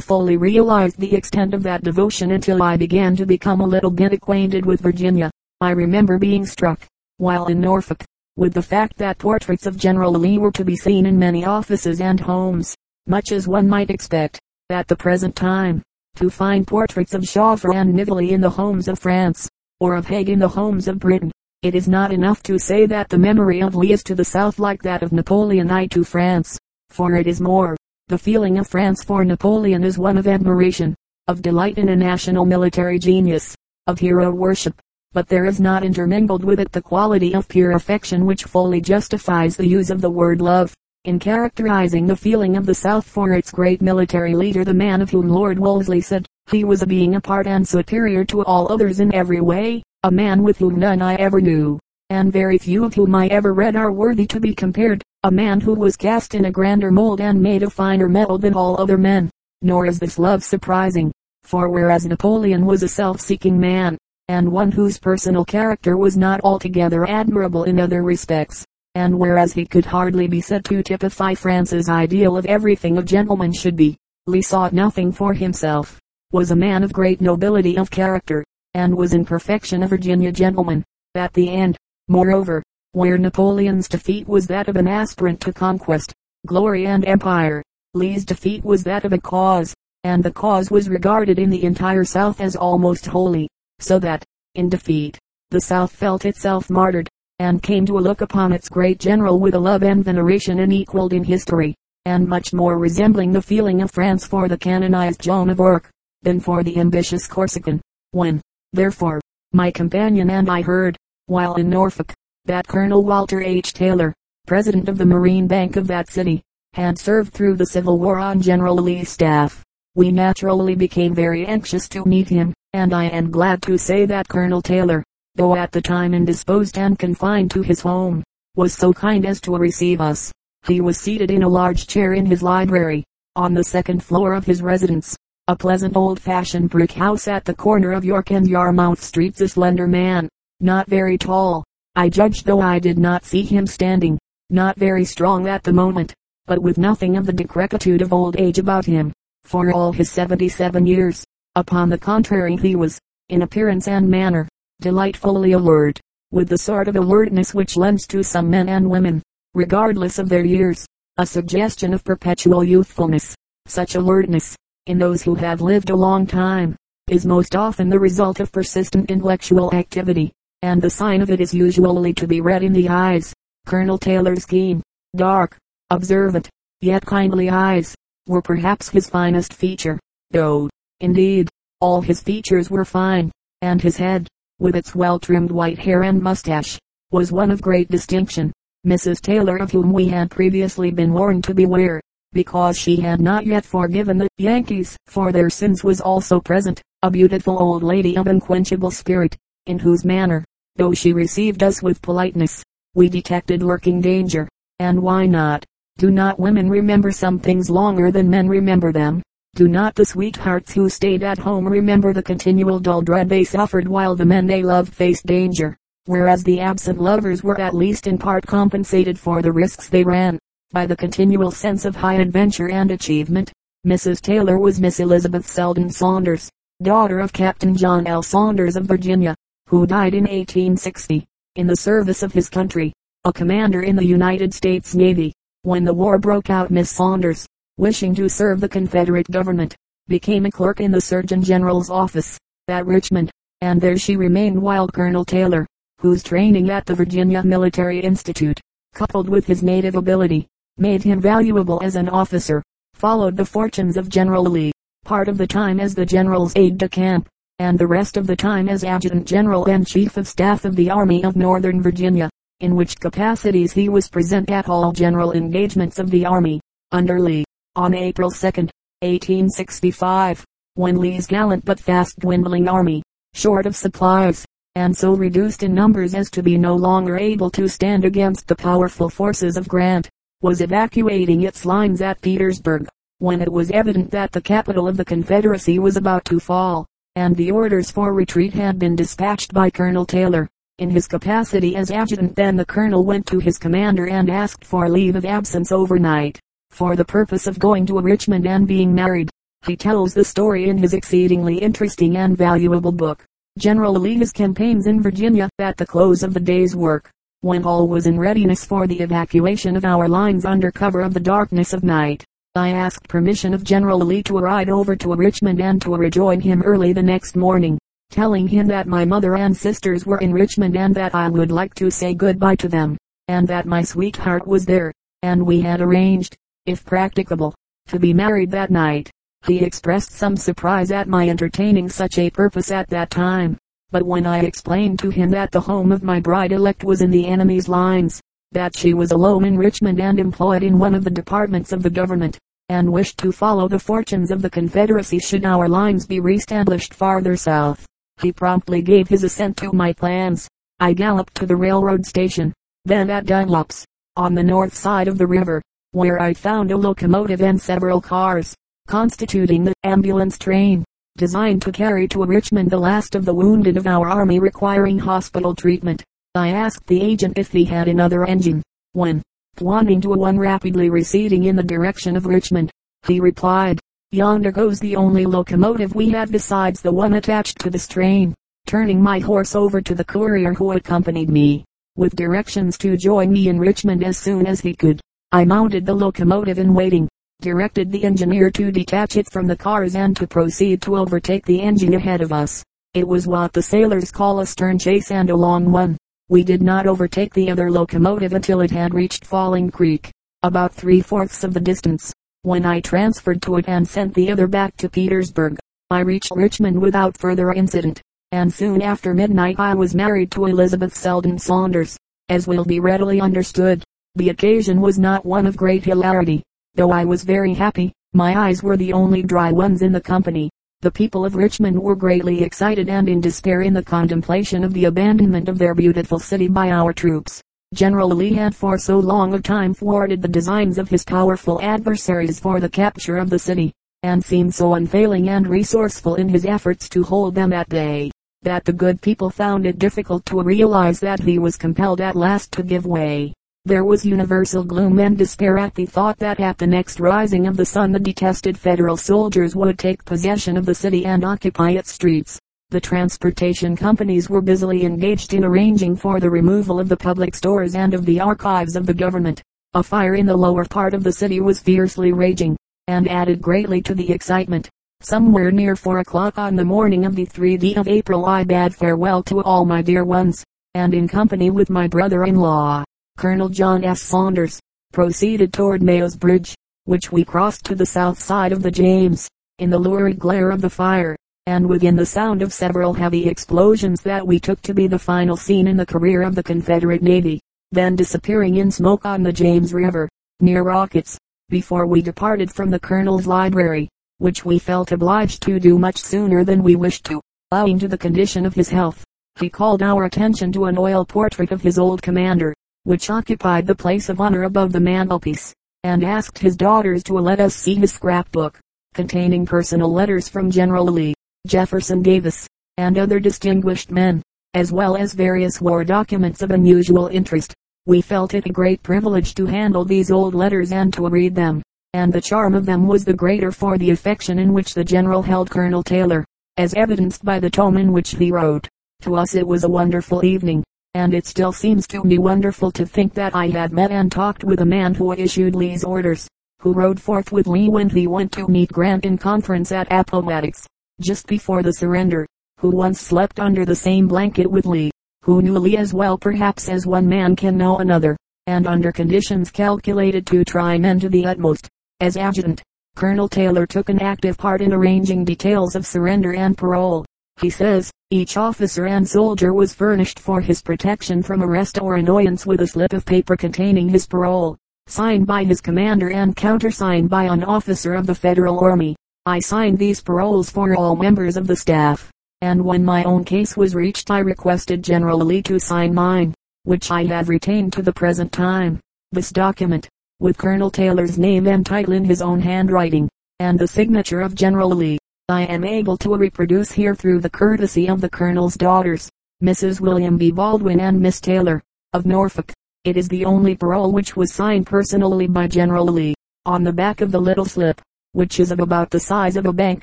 fully 0.00 0.36
realized 0.36 0.98
the 0.98 1.14
extent 1.14 1.54
of 1.54 1.62
that 1.62 1.84
devotion 1.84 2.32
until 2.32 2.60
I 2.60 2.76
began 2.76 3.14
to 3.14 3.24
become 3.24 3.60
a 3.60 3.66
little 3.66 3.90
bit 3.90 4.12
acquainted 4.12 4.66
with 4.66 4.80
Virginia. 4.80 5.30
I 5.60 5.70
remember 5.70 6.18
being 6.18 6.44
struck, 6.44 6.84
while 7.18 7.46
in 7.46 7.60
Norfolk, 7.60 8.02
with 8.34 8.52
the 8.52 8.62
fact 8.62 8.96
that 8.96 9.18
portraits 9.18 9.66
of 9.66 9.76
General 9.76 10.10
Lee 10.10 10.38
were 10.38 10.50
to 10.50 10.64
be 10.64 10.74
seen 10.74 11.06
in 11.06 11.16
many 11.16 11.44
offices 11.44 12.00
and 12.00 12.18
homes, 12.18 12.74
much 13.06 13.30
as 13.30 13.46
one 13.46 13.68
might 13.68 13.90
expect, 13.90 14.40
at 14.70 14.88
the 14.88 14.96
present 14.96 15.36
time, 15.36 15.82
to 16.16 16.30
find 16.30 16.66
portraits 16.66 17.14
of 17.14 17.22
Joffre 17.22 17.76
and 17.76 17.94
Nivelle 17.94 18.18
in 18.18 18.40
the 18.40 18.50
homes 18.50 18.88
of 18.88 18.98
France, 18.98 19.48
or 19.78 19.94
of 19.94 20.06
Haig 20.06 20.30
in 20.30 20.40
the 20.40 20.48
homes 20.48 20.88
of 20.88 20.98
Britain. 20.98 21.30
It 21.62 21.76
is 21.76 21.86
not 21.86 22.10
enough 22.10 22.42
to 22.42 22.58
say 22.58 22.86
that 22.86 23.08
the 23.08 23.18
memory 23.18 23.62
of 23.62 23.76
Lee 23.76 23.92
is 23.92 24.02
to 24.02 24.16
the 24.16 24.24
South 24.24 24.58
like 24.58 24.82
that 24.82 25.04
of 25.04 25.12
Napoleon 25.12 25.70
I 25.70 25.86
to 25.86 26.02
France, 26.02 26.58
for 26.90 27.14
it 27.14 27.28
is 27.28 27.40
more. 27.40 27.76
The 28.08 28.18
feeling 28.18 28.58
of 28.58 28.68
France 28.68 29.02
for 29.02 29.24
Napoleon 29.24 29.82
is 29.82 29.96
one 29.96 30.18
of 30.18 30.26
admiration, 30.26 30.94
of 31.26 31.40
delight 31.40 31.78
in 31.78 31.88
a 31.88 31.96
national 31.96 32.44
military 32.44 32.98
genius, 32.98 33.56
of 33.86 33.98
hero 33.98 34.30
worship, 34.30 34.78
but 35.14 35.26
there 35.26 35.46
is 35.46 35.58
not 35.58 35.82
intermingled 35.82 36.44
with 36.44 36.60
it 36.60 36.70
the 36.70 36.82
quality 36.82 37.34
of 37.34 37.48
pure 37.48 37.72
affection 37.72 38.26
which 38.26 38.44
fully 38.44 38.82
justifies 38.82 39.56
the 39.56 39.66
use 39.66 39.88
of 39.88 40.02
the 40.02 40.10
word 40.10 40.42
love. 40.42 40.74
In 41.06 41.18
characterizing 41.18 42.06
the 42.06 42.14
feeling 42.14 42.58
of 42.58 42.66
the 42.66 42.74
South 42.74 43.06
for 43.06 43.32
its 43.32 43.50
great 43.50 43.80
military 43.80 44.34
leader 44.34 44.66
the 44.66 44.74
man 44.74 45.00
of 45.00 45.08
whom 45.08 45.30
Lord 45.30 45.58
Wolseley 45.58 46.02
said, 46.02 46.26
he 46.50 46.62
was 46.62 46.82
a 46.82 46.86
being 46.86 47.14
apart 47.14 47.46
and 47.46 47.66
superior 47.66 48.22
to 48.26 48.44
all 48.44 48.70
others 48.70 49.00
in 49.00 49.14
every 49.14 49.40
way, 49.40 49.82
a 50.02 50.10
man 50.10 50.42
with 50.42 50.58
whom 50.58 50.78
none 50.78 51.00
I 51.00 51.14
ever 51.14 51.40
knew, 51.40 51.78
and 52.10 52.30
very 52.30 52.58
few 52.58 52.84
of 52.84 52.92
whom 52.92 53.14
I 53.14 53.28
ever 53.28 53.54
read 53.54 53.76
are 53.76 53.90
worthy 53.90 54.26
to 54.26 54.40
be 54.40 54.54
compared, 54.54 55.02
a 55.24 55.30
man 55.30 55.58
who 55.58 55.72
was 55.72 55.96
cast 55.96 56.34
in 56.34 56.44
a 56.44 56.50
grander 56.50 56.90
mold 56.90 57.18
and 57.18 57.40
made 57.40 57.62
of 57.62 57.72
finer 57.72 58.10
metal 58.10 58.36
than 58.36 58.52
all 58.52 58.78
other 58.78 58.98
men. 58.98 59.30
Nor 59.62 59.86
is 59.86 59.98
this 59.98 60.18
love 60.18 60.44
surprising, 60.44 61.10
for 61.44 61.70
whereas 61.70 62.04
Napoleon 62.04 62.66
was 62.66 62.82
a 62.82 62.88
self-seeking 62.88 63.58
man, 63.58 63.96
and 64.28 64.52
one 64.52 64.70
whose 64.70 64.98
personal 64.98 65.42
character 65.42 65.96
was 65.96 66.18
not 66.18 66.42
altogether 66.44 67.08
admirable 67.08 67.64
in 67.64 67.80
other 67.80 68.02
respects, 68.02 68.66
and 68.96 69.18
whereas 69.18 69.54
he 69.54 69.64
could 69.64 69.86
hardly 69.86 70.26
be 70.28 70.42
said 70.42 70.62
to 70.66 70.82
typify 70.82 71.32
France's 71.32 71.88
ideal 71.88 72.36
of 72.36 72.44
everything 72.44 72.98
a 72.98 73.02
gentleman 73.02 73.50
should 73.50 73.76
be, 73.76 73.96
Lee 74.26 74.42
sought 74.42 74.74
nothing 74.74 75.10
for 75.10 75.32
himself, 75.32 75.98
was 76.32 76.50
a 76.50 76.56
man 76.56 76.82
of 76.82 76.92
great 76.92 77.22
nobility 77.22 77.78
of 77.78 77.90
character, 77.90 78.44
and 78.74 78.94
was 78.94 79.14
in 79.14 79.24
perfection 79.24 79.84
a 79.84 79.88
Virginia 79.88 80.30
gentleman. 80.30 80.84
At 81.14 81.32
the 81.32 81.48
end, 81.48 81.78
moreover, 82.08 82.62
where 82.94 83.18
Napoleon's 83.18 83.88
defeat 83.88 84.26
was 84.26 84.46
that 84.46 84.68
of 84.68 84.76
an 84.76 84.88
aspirant 84.88 85.40
to 85.42 85.52
conquest, 85.52 86.12
glory 86.46 86.86
and 86.86 87.04
empire, 87.04 87.62
Lee's 87.92 88.24
defeat 88.24 88.64
was 88.64 88.84
that 88.84 89.04
of 89.04 89.12
a 89.12 89.20
cause, 89.20 89.74
and 90.04 90.22
the 90.22 90.32
cause 90.32 90.70
was 90.70 90.88
regarded 90.88 91.38
in 91.38 91.50
the 91.50 91.64
entire 91.64 92.04
South 92.04 92.40
as 92.40 92.56
almost 92.56 93.06
holy 93.06 93.48
so 93.80 93.98
that, 93.98 94.24
in 94.54 94.68
defeat, 94.68 95.18
the 95.50 95.60
South 95.60 95.92
felt 95.92 96.24
itself 96.24 96.70
martyred, 96.70 97.08
and 97.38 97.62
came 97.62 97.84
to 97.84 97.98
look 97.98 98.20
upon 98.20 98.52
its 98.52 98.68
great 98.68 98.98
general 98.98 99.40
with 99.40 99.54
a 99.54 99.58
love 99.58 99.82
and 99.82 100.04
veneration 100.04 100.60
unequaled 100.60 101.12
in 101.12 101.24
history, 101.24 101.74
and 102.06 102.26
much 102.26 102.52
more 102.52 102.78
resembling 102.78 103.32
the 103.32 103.42
feeling 103.42 103.82
of 103.82 103.90
France 103.90 104.26
for 104.26 104.48
the 104.48 104.56
canonized 104.56 105.20
Joan 105.20 105.50
of 105.50 105.60
Arc, 105.60 105.90
than 106.22 106.40
for 106.40 106.62
the 106.62 106.78
ambitious 106.78 107.26
Corsican. 107.26 107.80
When, 108.12 108.40
therefore, 108.72 109.20
my 109.52 109.70
companion 109.70 110.30
and 110.30 110.48
I 110.48 110.62
heard, 110.62 110.96
while 111.26 111.54
in 111.56 111.68
Norfolk, 111.68 112.14
that 112.46 112.66
Colonel 112.66 113.04
Walter 113.04 113.40
H. 113.40 113.72
Taylor, 113.72 114.14
president 114.46 114.88
of 114.88 114.98
the 114.98 115.06
Marine 115.06 115.46
Bank 115.46 115.76
of 115.76 115.86
that 115.86 116.10
city, 116.10 116.42
had 116.72 116.98
served 116.98 117.32
through 117.32 117.56
the 117.56 117.66
Civil 117.66 117.98
War 117.98 118.18
on 118.18 118.40
General 118.40 118.76
Lee's 118.76 119.08
staff, 119.08 119.62
we 119.94 120.10
naturally 120.10 120.74
became 120.74 121.14
very 121.14 121.46
anxious 121.46 121.88
to 121.88 122.04
meet 122.04 122.28
him 122.28 122.52
and 122.74 122.92
I 122.92 123.04
am 123.04 123.30
glad 123.30 123.62
to 123.62 123.78
say 123.78 124.04
that 124.06 124.26
Colonel 124.26 124.60
Taylor, 124.60 125.04
though 125.36 125.54
at 125.54 125.70
the 125.70 125.80
time 125.80 126.12
indisposed 126.12 126.76
and 126.76 126.98
confined 126.98 127.52
to 127.52 127.62
his 127.62 127.80
home, 127.80 128.24
was 128.56 128.74
so 128.74 128.92
kind 128.92 129.24
as 129.24 129.40
to 129.42 129.56
receive 129.56 130.00
us. 130.00 130.32
He 130.66 130.80
was 130.80 130.98
seated 130.98 131.30
in 131.30 131.44
a 131.44 131.48
large 131.48 131.86
chair 131.86 132.14
in 132.14 132.26
his 132.26 132.42
library, 132.42 133.04
on 133.36 133.54
the 133.54 133.62
second 133.62 134.02
floor 134.02 134.34
of 134.34 134.44
his 134.44 134.60
residence, 134.60 135.16
a 135.46 135.54
pleasant 135.54 135.96
old-fashioned 135.96 136.68
brick 136.68 136.90
house 136.90 137.28
at 137.28 137.44
the 137.44 137.54
corner 137.54 137.92
of 137.92 138.04
York 138.04 138.32
and 138.32 138.48
Yarmouth 138.48 139.00
streets. 139.00 139.40
A 139.40 139.46
slender 139.46 139.86
man, 139.86 140.28
not 140.58 140.88
very 140.88 141.16
tall, 141.16 141.62
I 141.96 142.08
judged 142.08 142.44
though 142.44 142.60
I 142.60 142.80
did 142.80 142.98
not 142.98 143.24
see 143.24 143.42
him 143.42 143.66
standing, 143.66 144.18
not 144.50 144.76
very 144.76 145.04
strong 145.04 145.46
at 145.46 145.62
the 145.62 145.72
moment, 145.72 146.12
but 146.46 146.60
with 146.60 146.76
nothing 146.76 147.16
of 147.16 147.24
the 147.24 147.32
decrepitude 147.32 148.02
of 148.02 148.12
old 148.12 148.38
age 148.38 148.58
about 148.58 148.84
him, 148.84 149.12
for 149.44 149.72
all 149.72 149.92
his 149.92 150.10
seventy-seven 150.10 150.86
years. 150.86 151.24
Upon 151.54 151.88
the 151.88 151.98
contrary 151.98 152.56
he 152.56 152.74
was, 152.74 152.98
in 153.28 153.42
appearance 153.42 153.86
and 153.86 154.08
manner, 154.08 154.48
delightfully 154.80 155.52
alert, 155.52 156.00
with 156.32 156.48
the 156.48 156.58
sort 156.58 156.88
of 156.88 156.96
alertness 156.96 157.54
which 157.54 157.76
lends 157.76 158.08
to 158.08 158.24
some 158.24 158.50
men 158.50 158.68
and 158.68 158.90
women, 158.90 159.22
regardless 159.54 160.18
of 160.18 160.28
their 160.28 160.44
years, 160.44 160.84
a 161.18 161.24
suggestion 161.24 161.94
of 161.94 162.02
perpetual 162.02 162.64
youthfulness. 162.64 163.36
Such 163.66 163.94
alertness, 163.94 164.56
in 164.86 164.98
those 164.98 165.22
who 165.22 165.36
have 165.36 165.60
lived 165.60 165.90
a 165.90 165.96
long 165.96 166.26
time, 166.26 166.74
is 167.08 167.24
most 167.24 167.54
often 167.54 167.88
the 167.88 168.00
result 168.00 168.40
of 168.40 168.50
persistent 168.50 169.10
intellectual 169.12 169.72
activity, 169.72 170.32
and 170.64 170.80
the 170.80 170.88
sign 170.88 171.20
of 171.20 171.30
it 171.30 171.42
is 171.42 171.52
usually 171.52 172.14
to 172.14 172.26
be 172.26 172.40
read 172.40 172.62
in 172.62 172.72
the 172.72 172.88
eyes. 172.88 173.34
Colonel 173.66 173.98
Taylor's 173.98 174.46
keen, 174.46 174.82
dark, 175.14 175.58
observant, 175.90 176.48
yet 176.80 177.04
kindly 177.04 177.50
eyes, 177.50 177.94
were 178.26 178.40
perhaps 178.40 178.88
his 178.88 179.10
finest 179.10 179.52
feature, 179.52 180.00
though, 180.30 180.70
Indeed, 181.00 181.50
all 181.80 182.00
his 182.00 182.22
features 182.22 182.70
were 182.70 182.86
fine, 182.86 183.30
and 183.60 183.82
his 183.82 183.98
head, 183.98 184.26
with 184.58 184.74
its 184.74 184.94
well-trimmed 184.94 185.50
white 185.50 185.78
hair 185.78 186.02
and 186.02 186.22
mustache, 186.22 186.78
was 187.10 187.30
one 187.30 187.50
of 187.50 187.60
great 187.60 187.90
distinction. 187.90 188.50
Mrs. 188.86 189.20
Taylor 189.20 189.58
of 189.58 189.70
whom 189.70 189.92
we 189.92 190.08
had 190.08 190.30
previously 190.30 190.90
been 190.90 191.12
warned 191.12 191.44
to 191.44 191.52
beware, 191.52 192.00
because 192.32 192.78
she 192.78 192.96
had 192.96 193.20
not 193.20 193.44
yet 193.44 193.66
forgiven 193.66 194.16
the 194.16 194.28
Yankees 194.38 194.96
for 195.08 195.30
their 195.30 195.50
sins 195.50 195.84
was 195.84 196.00
also 196.00 196.40
present, 196.40 196.80
a 197.02 197.10
beautiful 197.10 197.62
old 197.62 197.82
lady 197.82 198.16
of 198.16 198.26
unquenchable 198.26 198.90
spirit, 198.90 199.36
in 199.66 199.78
whose 199.78 200.06
manner, 200.06 200.42
though 200.76 200.92
she 200.92 201.12
received 201.12 201.62
us 201.62 201.82
with 201.82 202.02
politeness, 202.02 202.62
we 202.94 203.08
detected 203.08 203.62
lurking 203.62 204.00
danger. 204.00 204.48
And 204.80 205.02
why 205.02 205.26
not? 205.26 205.64
Do 205.98 206.10
not 206.10 206.40
women 206.40 206.68
remember 206.68 207.12
some 207.12 207.38
things 207.38 207.70
longer 207.70 208.10
than 208.10 208.28
men 208.28 208.48
remember 208.48 208.92
them? 208.92 209.22
Do 209.54 209.68
not 209.68 209.94
the 209.94 210.04
sweethearts 210.04 210.72
who 210.72 210.88
stayed 210.88 211.22
at 211.22 211.38
home 211.38 211.68
remember 211.68 212.12
the 212.12 212.22
continual 212.22 212.80
dull 212.80 213.02
dread 213.02 213.28
they 213.28 213.44
suffered 213.44 213.86
while 213.86 214.16
the 214.16 214.24
men 214.24 214.46
they 214.46 214.64
loved 214.64 214.92
faced 214.92 215.26
danger, 215.26 215.76
whereas 216.06 216.42
the 216.42 216.58
absent 216.58 217.00
lovers 217.00 217.44
were 217.44 217.60
at 217.60 217.72
least 217.72 218.08
in 218.08 218.18
part 218.18 218.44
compensated 218.44 219.16
for 219.16 219.42
the 219.42 219.52
risks 219.52 219.88
they 219.88 220.02
ran, 220.02 220.40
by 220.72 220.86
the 220.86 220.96
continual 220.96 221.52
sense 221.52 221.84
of 221.84 221.94
high 221.94 222.14
adventure 222.14 222.68
and 222.68 222.90
achievement. 222.90 223.52
Mrs. 223.86 224.20
Taylor 224.20 224.58
was 224.58 224.80
Miss 224.80 224.98
Elizabeth 224.98 225.46
Selden 225.46 225.88
Saunders, 225.88 226.50
daughter 226.82 227.20
of 227.20 227.32
Captain 227.32 227.76
John 227.76 228.08
L. 228.08 228.24
Saunders 228.24 228.74
of 228.74 228.86
Virginia, 228.86 229.36
who 229.68 229.86
died 229.86 230.14
in 230.14 230.24
1860, 230.24 231.26
in 231.56 231.66
the 231.66 231.76
service 231.76 232.22
of 232.22 232.32
his 232.32 232.48
country, 232.48 232.92
a 233.24 233.32
commander 233.32 233.82
in 233.82 233.96
the 233.96 234.04
United 234.04 234.52
States 234.52 234.94
Navy. 234.94 235.32
When 235.62 235.84
the 235.84 235.94
war 235.94 236.18
broke 236.18 236.50
out 236.50 236.70
Miss 236.70 236.90
Saunders, 236.90 237.46
wishing 237.78 238.14
to 238.16 238.28
serve 238.28 238.60
the 238.60 238.68
Confederate 238.68 239.30
government, 239.30 239.74
became 240.08 240.44
a 240.44 240.50
clerk 240.50 240.80
in 240.80 240.90
the 240.90 241.00
Surgeon 241.00 241.42
General's 241.42 241.88
office 241.88 242.38
at 242.68 242.84
Richmond, 242.84 243.30
and 243.62 243.80
there 243.80 243.96
she 243.96 244.16
remained 244.16 244.60
while 244.60 244.86
Colonel 244.86 245.24
Taylor, 245.24 245.66
whose 246.00 246.22
training 246.22 246.68
at 246.68 246.84
the 246.84 246.94
Virginia 246.94 247.42
Military 247.42 248.00
Institute, 248.00 248.60
coupled 248.92 249.28
with 249.28 249.46
his 249.46 249.62
native 249.62 249.94
ability, 249.94 250.46
made 250.76 251.02
him 251.02 251.20
valuable 251.20 251.80
as 251.82 251.96
an 251.96 252.10
officer, 252.10 252.62
followed 252.92 253.36
the 253.36 253.44
fortunes 253.46 253.96
of 253.96 254.10
General 254.10 254.44
Lee, 254.44 254.72
part 255.04 255.28
of 255.28 255.38
the 255.38 255.46
time 255.46 255.80
as 255.80 255.94
the 255.94 256.04
general's 256.04 256.52
aide-de-camp, 256.56 257.26
and 257.58 257.78
the 257.78 257.86
rest 257.86 258.16
of 258.16 258.26
the 258.26 258.34
time 258.34 258.68
as 258.68 258.82
adjutant 258.82 259.26
general 259.26 259.64
and 259.66 259.86
chief 259.86 260.16
of 260.16 260.26
staff 260.26 260.64
of 260.64 260.74
the 260.74 260.90
Army 260.90 261.22
of 261.22 261.36
Northern 261.36 261.80
Virginia, 261.80 262.28
in 262.60 262.74
which 262.74 262.98
capacities 262.98 263.72
he 263.72 263.88
was 263.88 264.08
present 264.08 264.50
at 264.50 264.68
all 264.68 264.92
general 264.92 265.32
engagements 265.32 265.98
of 265.98 266.10
the 266.10 266.26
army, 266.26 266.60
under 266.92 267.20
Lee. 267.20 267.44
On 267.76 267.94
April 267.94 268.30
2, 268.30 268.46
1865, 268.46 270.44
when 270.74 270.96
Lee's 270.96 271.26
gallant 271.26 271.64
but 271.64 271.78
fast 271.78 272.18
dwindling 272.18 272.68
army, 272.68 273.02
short 273.34 273.66
of 273.66 273.76
supplies, 273.76 274.44
and 274.76 274.96
so 274.96 275.14
reduced 275.14 275.62
in 275.62 275.74
numbers 275.74 276.14
as 276.14 276.30
to 276.30 276.42
be 276.42 276.58
no 276.58 276.74
longer 276.74 277.16
able 277.16 277.50
to 277.50 277.68
stand 277.68 278.04
against 278.04 278.48
the 278.48 278.56
powerful 278.56 279.08
forces 279.08 279.56
of 279.56 279.68
Grant, 279.68 280.08
was 280.40 280.60
evacuating 280.60 281.42
its 281.42 281.64
lines 281.64 282.00
at 282.00 282.20
Petersburg, 282.20 282.88
when 283.18 283.40
it 283.40 283.52
was 283.52 283.70
evident 283.70 284.10
that 284.10 284.32
the 284.32 284.40
capital 284.40 284.88
of 284.88 284.96
the 284.96 285.04
Confederacy 285.04 285.78
was 285.78 285.96
about 285.96 286.24
to 286.24 286.40
fall, 286.40 286.86
and 287.16 287.36
the 287.36 287.50
orders 287.50 287.90
for 287.90 288.12
retreat 288.12 288.52
had 288.52 288.78
been 288.78 288.96
dispatched 288.96 289.54
by 289.54 289.70
Colonel 289.70 290.04
Taylor, 290.04 290.48
In 290.78 290.90
his 290.90 291.06
capacity 291.06 291.76
as 291.76 291.92
adjutant 291.92 292.34
then 292.34 292.56
the 292.56 292.64
colonel 292.64 293.04
went 293.04 293.26
to 293.26 293.38
his 293.38 293.58
commander 293.58 294.08
and 294.08 294.28
asked 294.28 294.64
for 294.64 294.88
leave 294.88 295.14
of 295.14 295.24
absence 295.24 295.70
overnight, 295.70 296.40
for 296.70 296.96
the 296.96 297.04
purpose 297.04 297.46
of 297.46 297.60
going 297.60 297.86
to 297.86 297.98
a 297.98 298.02
Richmond 298.02 298.44
and 298.44 298.66
being 298.66 298.92
married. 298.92 299.30
He 299.64 299.76
tells 299.76 300.12
the 300.12 300.24
story 300.24 300.68
in 300.68 300.76
his 300.76 300.92
exceedingly 300.92 301.58
interesting 301.58 302.16
and 302.16 302.36
valuable 302.36 302.90
book, 302.90 303.24
General 303.56 303.94
Lee's 303.94 304.32
Campaigns 304.32 304.88
in 304.88 305.00
Virginia, 305.00 305.48
at 305.60 305.76
the 305.76 305.86
close 305.86 306.24
of 306.24 306.34
the 306.34 306.40
day's 306.40 306.74
work, 306.74 307.08
when 307.42 307.62
all 307.62 307.86
was 307.86 308.08
in 308.08 308.18
readiness 308.18 308.64
for 308.64 308.88
the 308.88 308.98
evacuation 308.98 309.76
of 309.76 309.84
our 309.84 310.08
lines 310.08 310.44
under 310.44 310.72
cover 310.72 311.02
of 311.02 311.14
the 311.14 311.20
darkness 311.20 311.72
of 311.72 311.84
night. 311.84 312.24
I 312.56 312.68
asked 312.68 313.08
permission 313.08 313.52
of 313.52 313.64
General 313.64 313.98
Lee 313.98 314.22
to 314.22 314.38
ride 314.38 314.68
over 314.70 314.94
to 314.94 315.16
Richmond 315.16 315.60
and 315.60 315.82
to 315.82 315.96
rejoin 315.96 316.38
him 316.38 316.62
early 316.62 316.92
the 316.92 317.02
next 317.02 317.34
morning, 317.34 317.80
telling 318.10 318.46
him 318.46 318.68
that 318.68 318.86
my 318.86 319.04
mother 319.04 319.34
and 319.34 319.56
sisters 319.56 320.06
were 320.06 320.18
in 320.18 320.32
Richmond 320.32 320.76
and 320.76 320.94
that 320.94 321.16
I 321.16 321.28
would 321.28 321.50
like 321.50 321.74
to 321.74 321.90
say 321.90 322.14
goodbye 322.14 322.54
to 322.56 322.68
them, 322.68 322.96
and 323.26 323.48
that 323.48 323.66
my 323.66 323.82
sweetheart 323.82 324.46
was 324.46 324.64
there, 324.64 324.92
and 325.22 325.44
we 325.44 325.62
had 325.62 325.80
arranged, 325.80 326.36
if 326.64 326.84
practicable, 326.84 327.56
to 327.88 327.98
be 327.98 328.14
married 328.14 328.52
that 328.52 328.70
night. 328.70 329.10
He 329.44 329.64
expressed 329.64 330.12
some 330.12 330.36
surprise 330.36 330.92
at 330.92 331.08
my 331.08 331.28
entertaining 331.28 331.88
such 331.88 332.18
a 332.18 332.30
purpose 332.30 332.70
at 332.70 332.88
that 332.90 333.10
time, 333.10 333.58
but 333.90 334.04
when 334.04 334.26
I 334.26 334.42
explained 334.42 335.00
to 335.00 335.10
him 335.10 335.28
that 335.30 335.50
the 335.50 335.60
home 335.60 335.90
of 335.90 336.04
my 336.04 336.20
bride-elect 336.20 336.84
was 336.84 337.00
in 337.00 337.10
the 337.10 337.26
enemy's 337.26 337.68
lines, 337.68 338.22
that 338.54 338.76
she 338.76 338.94
was 338.94 339.10
alone 339.12 339.44
in 339.44 339.58
Richmond 339.58 340.00
and 340.00 340.18
employed 340.18 340.62
in 340.62 340.78
one 340.78 340.94
of 340.94 341.04
the 341.04 341.10
departments 341.10 341.72
of 341.72 341.82
the 341.82 341.90
government, 341.90 342.38
and 342.70 342.90
wished 342.90 343.18
to 343.18 343.30
follow 343.30 343.68
the 343.68 343.78
fortunes 343.78 344.30
of 344.30 344.40
the 344.40 344.48
Confederacy 344.48 345.18
should 345.18 345.44
our 345.44 345.68
lines 345.68 346.06
be 346.06 346.20
reestablished 346.20 346.94
farther 346.94 347.36
south. 347.36 347.84
He 348.22 348.32
promptly 348.32 348.80
gave 348.80 349.08
his 349.08 349.24
assent 349.24 349.56
to 349.58 349.72
my 349.72 349.92
plans. 349.92 350.48
I 350.80 350.92
galloped 350.92 351.34
to 351.36 351.46
the 351.46 351.56
railroad 351.56 352.06
station, 352.06 352.54
then 352.84 353.10
at 353.10 353.26
Dunlop's, 353.26 353.84
on 354.16 354.34
the 354.34 354.42
north 354.42 354.74
side 354.74 355.08
of 355.08 355.18
the 355.18 355.26
river, 355.26 355.60
where 355.90 356.20
I 356.22 356.32
found 356.32 356.70
a 356.70 356.76
locomotive 356.76 357.42
and 357.42 357.60
several 357.60 358.00
cars, 358.00 358.54
constituting 358.86 359.64
the 359.64 359.74
ambulance 359.82 360.38
train, 360.38 360.84
designed 361.16 361.62
to 361.62 361.72
carry 361.72 362.08
to 362.08 362.24
Richmond 362.24 362.70
the 362.70 362.78
last 362.78 363.14
of 363.14 363.24
the 363.24 363.34
wounded 363.34 363.76
of 363.76 363.86
our 363.86 364.08
army 364.08 364.38
requiring 364.38 364.98
hospital 364.98 365.54
treatment. 365.54 366.04
I 366.36 366.48
asked 366.48 366.88
the 366.88 367.00
agent 367.00 367.38
if 367.38 367.52
he 367.52 367.64
had 367.64 367.86
another 367.86 368.24
engine, 368.24 368.60
when, 368.92 369.22
pointing 369.54 370.00
to 370.00 370.08
one 370.08 370.36
rapidly 370.36 370.90
receding 370.90 371.44
in 371.44 371.54
the 371.54 371.62
direction 371.62 372.16
of 372.16 372.26
Richmond, 372.26 372.72
he 373.06 373.20
replied, 373.20 373.78
Yonder 374.10 374.50
goes 374.50 374.80
the 374.80 374.96
only 374.96 375.26
locomotive 375.26 375.94
we 375.94 376.08
have 376.10 376.32
besides 376.32 376.80
the 376.80 376.92
one 376.92 377.14
attached 377.14 377.60
to 377.60 377.70
this 377.70 377.86
train. 377.86 378.34
Turning 378.66 379.00
my 379.00 379.20
horse 379.20 379.54
over 379.54 379.80
to 379.80 379.94
the 379.94 380.04
courier 380.04 380.54
who 380.54 380.72
accompanied 380.72 381.28
me, 381.28 381.64
with 381.96 382.16
directions 382.16 382.76
to 382.78 382.96
join 382.96 383.30
me 383.32 383.48
in 383.48 383.58
Richmond 383.58 384.02
as 384.02 384.18
soon 384.18 384.44
as 384.44 384.60
he 384.60 384.74
could, 384.74 385.00
I 385.30 385.44
mounted 385.44 385.86
the 385.86 385.94
locomotive 385.94 386.58
in 386.58 386.74
waiting, 386.74 387.08
directed 387.42 387.92
the 387.92 388.02
engineer 388.02 388.50
to 388.52 388.72
detach 388.72 389.16
it 389.16 389.30
from 389.30 389.46
the 389.46 389.56
cars 389.56 389.94
and 389.94 390.16
to 390.16 390.26
proceed 390.26 390.82
to 390.82 390.96
overtake 390.96 391.46
the 391.46 391.60
engine 391.60 391.94
ahead 391.94 392.22
of 392.22 392.32
us. 392.32 392.64
It 392.94 393.06
was 393.06 393.28
what 393.28 393.52
the 393.52 393.62
sailors 393.62 394.10
call 394.10 394.40
a 394.40 394.46
stern 394.46 394.80
chase 394.80 395.12
and 395.12 395.30
a 395.30 395.36
long 395.36 395.70
one. 395.70 395.96
We 396.34 396.42
did 396.42 396.62
not 396.62 396.88
overtake 396.88 397.32
the 397.32 397.48
other 397.48 397.70
locomotive 397.70 398.32
until 398.32 398.60
it 398.60 398.72
had 398.72 398.92
reached 398.92 399.24
Falling 399.24 399.70
Creek, 399.70 400.10
about 400.42 400.74
three-fourths 400.74 401.44
of 401.44 401.54
the 401.54 401.60
distance, 401.60 402.12
when 402.42 402.66
I 402.66 402.80
transferred 402.80 403.40
to 403.42 403.54
it 403.58 403.68
and 403.68 403.86
sent 403.86 404.14
the 404.14 404.32
other 404.32 404.48
back 404.48 404.76
to 404.78 404.88
Petersburg. 404.88 405.56
I 405.90 406.00
reached 406.00 406.32
Richmond 406.34 406.80
without 406.80 407.16
further 407.16 407.52
incident, 407.52 408.02
and 408.32 408.52
soon 408.52 408.82
after 408.82 409.14
midnight 409.14 409.60
I 409.60 409.74
was 409.74 409.94
married 409.94 410.32
to 410.32 410.46
Elizabeth 410.46 410.96
Selden 410.96 411.38
Saunders. 411.38 411.96
As 412.28 412.48
will 412.48 412.64
be 412.64 412.80
readily 412.80 413.20
understood, 413.20 413.84
the 414.16 414.30
occasion 414.30 414.80
was 414.80 414.98
not 414.98 415.24
one 415.24 415.46
of 415.46 415.56
great 415.56 415.84
hilarity, 415.84 416.42
though 416.74 416.90
I 416.90 417.04
was 417.04 417.22
very 417.22 417.54
happy. 417.54 417.92
My 418.12 418.48
eyes 418.48 418.60
were 418.60 418.76
the 418.76 418.92
only 418.92 419.22
dry 419.22 419.52
ones 419.52 419.82
in 419.82 419.92
the 419.92 420.00
company. 420.00 420.50
The 420.84 420.90
people 420.90 421.24
of 421.24 421.34
Richmond 421.34 421.80
were 421.80 421.96
greatly 421.96 422.42
excited 422.42 422.90
and 422.90 423.08
in 423.08 423.22
despair 423.22 423.62
in 423.62 423.72
the 423.72 423.82
contemplation 423.82 424.62
of 424.62 424.74
the 424.74 424.84
abandonment 424.84 425.48
of 425.48 425.56
their 425.56 425.74
beautiful 425.74 426.18
city 426.18 426.46
by 426.46 426.72
our 426.72 426.92
troops. 426.92 427.40
General 427.72 428.10
Lee 428.10 428.34
had 428.34 428.54
for 428.54 428.76
so 428.76 428.98
long 428.98 429.32
a 429.32 429.40
time 429.40 429.72
thwarted 429.72 430.20
the 430.20 430.28
designs 430.28 430.76
of 430.76 430.90
his 430.90 431.02
powerful 431.02 431.58
adversaries 431.62 432.38
for 432.38 432.60
the 432.60 432.68
capture 432.68 433.16
of 433.16 433.30
the 433.30 433.38
city, 433.38 433.72
and 434.02 434.22
seemed 434.22 434.54
so 434.54 434.74
unfailing 434.74 435.30
and 435.30 435.46
resourceful 435.46 436.16
in 436.16 436.28
his 436.28 436.44
efforts 436.44 436.86
to 436.90 437.02
hold 437.02 437.34
them 437.34 437.54
at 437.54 437.70
bay, 437.70 438.10
that 438.42 438.66
the 438.66 438.72
good 438.74 439.00
people 439.00 439.30
found 439.30 439.64
it 439.64 439.78
difficult 439.78 440.26
to 440.26 440.42
realize 440.42 441.00
that 441.00 441.20
he 441.20 441.38
was 441.38 441.56
compelled 441.56 442.02
at 442.02 442.14
last 442.14 442.52
to 442.52 442.62
give 442.62 442.84
way. 442.84 443.32
There 443.66 443.82
was 443.82 444.04
universal 444.04 444.62
gloom 444.62 444.98
and 444.98 445.16
despair 445.16 445.56
at 445.56 445.74
the 445.74 445.86
thought 445.86 446.18
that 446.18 446.38
at 446.38 446.58
the 446.58 446.66
next 446.66 447.00
rising 447.00 447.46
of 447.46 447.56
the 447.56 447.64
sun 447.64 447.92
the 447.92 447.98
detested 447.98 448.58
federal 448.58 448.98
soldiers 448.98 449.56
would 449.56 449.78
take 449.78 450.04
possession 450.04 450.58
of 450.58 450.66
the 450.66 450.74
city 450.74 451.06
and 451.06 451.24
occupy 451.24 451.70
its 451.70 451.90
streets. 451.90 452.38
The 452.68 452.80
transportation 452.80 453.74
companies 453.74 454.28
were 454.28 454.42
busily 454.42 454.84
engaged 454.84 455.32
in 455.32 455.46
arranging 455.46 455.96
for 455.96 456.20
the 456.20 456.28
removal 456.28 456.78
of 456.78 456.90
the 456.90 456.96
public 456.98 457.34
stores 457.34 457.74
and 457.74 457.94
of 457.94 458.04
the 458.04 458.20
archives 458.20 458.76
of 458.76 458.84
the 458.84 458.92
government. 458.92 459.40
A 459.72 459.82
fire 459.82 460.14
in 460.14 460.26
the 460.26 460.36
lower 460.36 460.66
part 460.66 460.92
of 460.92 461.02
the 461.02 461.12
city 461.12 461.40
was 461.40 461.58
fiercely 461.58 462.12
raging, 462.12 462.58
and 462.88 463.08
added 463.08 463.40
greatly 463.40 463.80
to 463.80 463.94
the 463.94 464.12
excitement. 464.12 464.68
Somewhere 465.00 465.50
near 465.50 465.74
four 465.74 466.00
o'clock 466.00 466.36
on 466.36 466.54
the 466.54 466.66
morning 466.66 467.06
of 467.06 467.16
the 467.16 467.24
3d 467.24 467.78
of 467.78 467.88
April 467.88 468.26
I 468.26 468.44
bade 468.44 468.74
farewell 468.74 469.22
to 469.22 469.42
all 469.42 469.64
my 469.64 469.80
dear 469.80 470.04
ones, 470.04 470.44
and 470.74 470.92
in 470.92 471.08
company 471.08 471.48
with 471.48 471.70
my 471.70 471.88
brother-in-law, 471.88 472.84
Colonel 473.16 473.48
John 473.48 473.84
S. 473.84 474.02
Saunders, 474.02 474.60
proceeded 474.92 475.52
toward 475.52 475.82
Mayo's 475.82 476.16
Bridge, 476.16 476.54
which 476.84 477.10
we 477.10 477.24
crossed 477.24 477.64
to 477.64 477.74
the 477.74 477.86
south 477.86 478.18
side 478.18 478.52
of 478.52 478.62
the 478.62 478.70
James, 478.70 479.28
in 479.58 479.70
the 479.70 479.78
lurid 479.78 480.18
glare 480.18 480.50
of 480.50 480.60
the 480.60 480.68
fire, 480.68 481.16
and 481.46 481.66
within 481.66 481.96
the 481.96 482.04
sound 482.04 482.42
of 482.42 482.52
several 482.52 482.92
heavy 482.92 483.26
explosions 483.26 484.02
that 484.02 484.26
we 484.26 484.38
took 484.40 484.60
to 484.62 484.74
be 484.74 484.86
the 484.88 484.98
final 484.98 485.36
scene 485.36 485.68
in 485.68 485.76
the 485.76 485.86
career 485.86 486.22
of 486.22 486.34
the 486.34 486.42
Confederate 486.42 487.02
Navy, 487.02 487.40
then 487.72 487.96
disappearing 487.96 488.56
in 488.56 488.70
smoke 488.70 489.06
on 489.06 489.22
the 489.22 489.32
James 489.32 489.72
River, 489.72 490.08
near 490.40 490.62
Rocketts, 490.62 491.16
before 491.48 491.86
we 491.86 492.02
departed 492.02 492.52
from 492.52 492.68
the 492.68 492.80
Colonel's 492.80 493.26
library, 493.26 493.88
which 494.18 494.44
we 494.44 494.58
felt 494.58 494.92
obliged 494.92 495.40
to 495.42 495.60
do 495.60 495.78
much 495.78 495.98
sooner 495.98 496.44
than 496.44 496.62
we 496.62 496.76
wished 496.76 497.04
to, 497.04 497.20
owing 497.52 497.78
to 497.78 497.88
the 497.88 497.96
condition 497.96 498.44
of 498.44 498.54
his 498.54 498.68
health. 498.68 499.04
He 499.38 499.48
called 499.48 499.82
our 499.82 500.04
attention 500.04 500.52
to 500.52 500.66
an 500.66 500.76
oil 500.76 501.04
portrait 501.04 501.52
of 501.52 501.62
his 501.62 501.78
old 501.78 502.02
commander, 502.02 502.54
which 502.84 503.08
occupied 503.08 503.66
the 503.66 503.74
place 503.74 504.10
of 504.10 504.20
honor 504.20 504.42
above 504.42 504.70
the 504.70 504.80
mantelpiece, 504.80 505.54
and 505.84 506.04
asked 506.04 506.38
his 506.38 506.54
daughters 506.54 507.02
to 507.02 507.14
let 507.14 507.40
us 507.40 507.54
see 507.54 507.74
his 507.74 507.92
scrapbook, 507.92 508.60
containing 508.92 509.46
personal 509.46 509.90
letters 509.90 510.28
from 510.28 510.50
General 510.50 510.84
Lee, 510.84 511.14
Jefferson 511.46 512.02
Davis, 512.02 512.46
and 512.76 512.98
other 512.98 513.18
distinguished 513.18 513.90
men, 513.90 514.22
as 514.52 514.70
well 514.70 514.96
as 514.96 515.14
various 515.14 515.62
war 515.62 515.82
documents 515.82 516.42
of 516.42 516.50
unusual 516.50 517.06
interest. 517.08 517.54
We 517.86 518.02
felt 518.02 518.34
it 518.34 518.46
a 518.46 518.52
great 518.52 518.82
privilege 518.82 519.34
to 519.36 519.46
handle 519.46 519.86
these 519.86 520.10
old 520.10 520.34
letters 520.34 520.70
and 520.70 520.92
to 520.92 521.08
read 521.08 521.34
them, 521.34 521.62
and 521.94 522.12
the 522.12 522.20
charm 522.20 522.54
of 522.54 522.66
them 522.66 522.86
was 522.86 523.04
the 523.04 523.14
greater 523.14 523.50
for 523.50 523.78
the 523.78 523.90
affection 523.90 524.38
in 524.38 524.52
which 524.52 524.74
the 524.74 524.84
general 524.84 525.22
held 525.22 525.50
Colonel 525.50 525.82
Taylor, 525.82 526.24
as 526.58 526.74
evidenced 526.74 527.24
by 527.24 527.40
the 527.40 527.50
tone 527.50 527.78
in 527.78 527.92
which 527.92 528.10
he 528.10 528.30
wrote. 528.30 528.68
To 529.02 529.16
us 529.16 529.34
it 529.34 529.46
was 529.46 529.64
a 529.64 529.68
wonderful 529.68 530.22
evening 530.22 530.64
and 530.94 531.12
it 531.12 531.26
still 531.26 531.52
seems 531.52 531.86
to 531.88 532.04
me 532.04 532.18
wonderful 532.18 532.70
to 532.70 532.86
think 532.86 533.14
that 533.14 533.34
I 533.34 533.48
had 533.48 533.72
met 533.72 533.90
and 533.90 534.10
talked 534.10 534.44
with 534.44 534.60
a 534.60 534.66
man 534.66 534.94
who 534.94 535.12
issued 535.12 535.56
Lee's 535.56 535.82
orders, 535.82 536.28
who 536.60 536.72
rode 536.72 537.00
forth 537.00 537.32
with 537.32 537.48
Lee 537.48 537.68
when 537.68 537.90
he 537.90 538.06
went 538.06 538.30
to 538.32 538.46
meet 538.46 538.72
Grant 538.72 539.04
in 539.04 539.18
conference 539.18 539.72
at 539.72 539.88
Appomattox, 539.90 540.66
just 541.00 541.26
before 541.26 541.62
the 541.62 541.72
surrender, 541.72 542.26
who 542.60 542.70
once 542.70 543.00
slept 543.00 543.40
under 543.40 543.64
the 543.64 543.74
same 543.74 544.06
blanket 544.06 544.48
with 544.48 544.66
Lee, 544.66 544.92
who 545.22 545.42
knew 545.42 545.58
Lee 545.58 545.76
as 545.76 545.92
well 545.92 546.16
perhaps 546.16 546.68
as 546.68 546.86
one 546.86 547.08
man 547.08 547.34
can 547.34 547.58
know 547.58 547.78
another, 547.78 548.16
and 548.46 548.66
under 548.66 548.92
conditions 548.92 549.50
calculated 549.50 550.26
to 550.26 550.44
try 550.44 550.78
men 550.78 551.00
to 551.00 551.08
the 551.08 551.26
utmost. 551.26 551.68
As 552.00 552.16
adjutant, 552.16 552.62
Colonel 552.94 553.28
Taylor 553.28 553.66
took 553.66 553.88
an 553.88 554.00
active 554.00 554.38
part 554.38 554.60
in 554.60 554.72
arranging 554.72 555.24
details 555.24 555.74
of 555.74 555.84
surrender 555.86 556.34
and 556.34 556.56
parole. 556.56 557.04
He 557.40 557.50
says, 557.50 557.90
each 558.10 558.36
officer 558.36 558.86
and 558.86 559.08
soldier 559.08 559.52
was 559.52 559.74
furnished 559.74 560.20
for 560.20 560.40
his 560.40 560.62
protection 560.62 561.22
from 561.22 561.42
arrest 561.42 561.80
or 561.80 561.96
annoyance 561.96 562.46
with 562.46 562.60
a 562.60 562.66
slip 562.66 562.92
of 562.92 563.04
paper 563.04 563.36
containing 563.36 563.88
his 563.88 564.06
parole, 564.06 564.56
signed 564.86 565.26
by 565.26 565.42
his 565.44 565.60
commander 565.60 566.10
and 566.10 566.36
countersigned 566.36 567.10
by 567.10 567.24
an 567.24 567.42
officer 567.42 567.94
of 567.94 568.06
the 568.06 568.14
Federal 568.14 568.60
Army. 568.60 568.94
I 569.26 569.40
signed 569.40 569.78
these 569.78 570.00
paroles 570.00 570.48
for 570.48 570.76
all 570.76 570.94
members 570.94 571.36
of 571.36 571.46
the 571.46 571.56
staff, 571.56 572.10
and 572.40 572.64
when 572.64 572.84
my 572.84 573.02
own 573.04 573.24
case 573.24 573.56
was 573.56 573.74
reached 573.74 574.10
I 574.10 574.18
requested 574.18 574.84
General 574.84 575.18
Lee 575.18 575.42
to 575.42 575.58
sign 575.58 575.94
mine, 575.94 576.34
which 576.62 576.90
I 576.90 577.04
have 577.06 577.28
retained 577.28 577.72
to 577.72 577.82
the 577.82 577.92
present 577.92 578.30
time. 578.32 578.78
This 579.12 579.30
document, 579.30 579.88
with 580.20 580.38
Colonel 580.38 580.70
Taylor's 580.70 581.18
name 581.18 581.46
and 581.46 581.66
title 581.66 581.94
in 581.94 582.04
his 582.04 582.22
own 582.22 582.40
handwriting, 582.40 583.08
and 583.40 583.58
the 583.58 583.66
signature 583.66 584.20
of 584.20 584.34
General 584.34 584.68
Lee, 584.68 584.98
I 585.30 585.44
am 585.44 585.64
able 585.64 585.96
to 585.98 586.14
reproduce 586.14 586.70
here 586.70 586.94
through 586.94 587.20
the 587.20 587.30
courtesy 587.30 587.88
of 587.88 588.02
the 588.02 588.10
Colonel's 588.10 588.56
daughters. 588.56 589.10
Mrs. 589.42 589.80
William 589.80 590.18
B. 590.18 590.30
Baldwin 590.30 590.80
and 590.80 591.00
Miss 591.00 591.18
Taylor, 591.18 591.62
of 591.94 592.04
Norfolk. 592.04 592.52
It 592.84 592.98
is 592.98 593.08
the 593.08 593.24
only 593.24 593.56
parole 593.56 593.90
which 593.90 594.16
was 594.16 594.34
signed 594.34 594.66
personally 594.66 595.26
by 595.26 595.46
General 595.46 595.86
Lee. 595.86 596.14
On 596.44 596.62
the 596.62 596.74
back 596.74 597.00
of 597.00 597.10
the 597.10 597.18
little 597.18 597.46
slip, 597.46 597.80
which 598.12 598.38
is 598.38 598.52
of 598.52 598.60
about 598.60 598.90
the 598.90 599.00
size 599.00 599.38
of 599.38 599.46
a 599.46 599.52
bank 599.54 599.82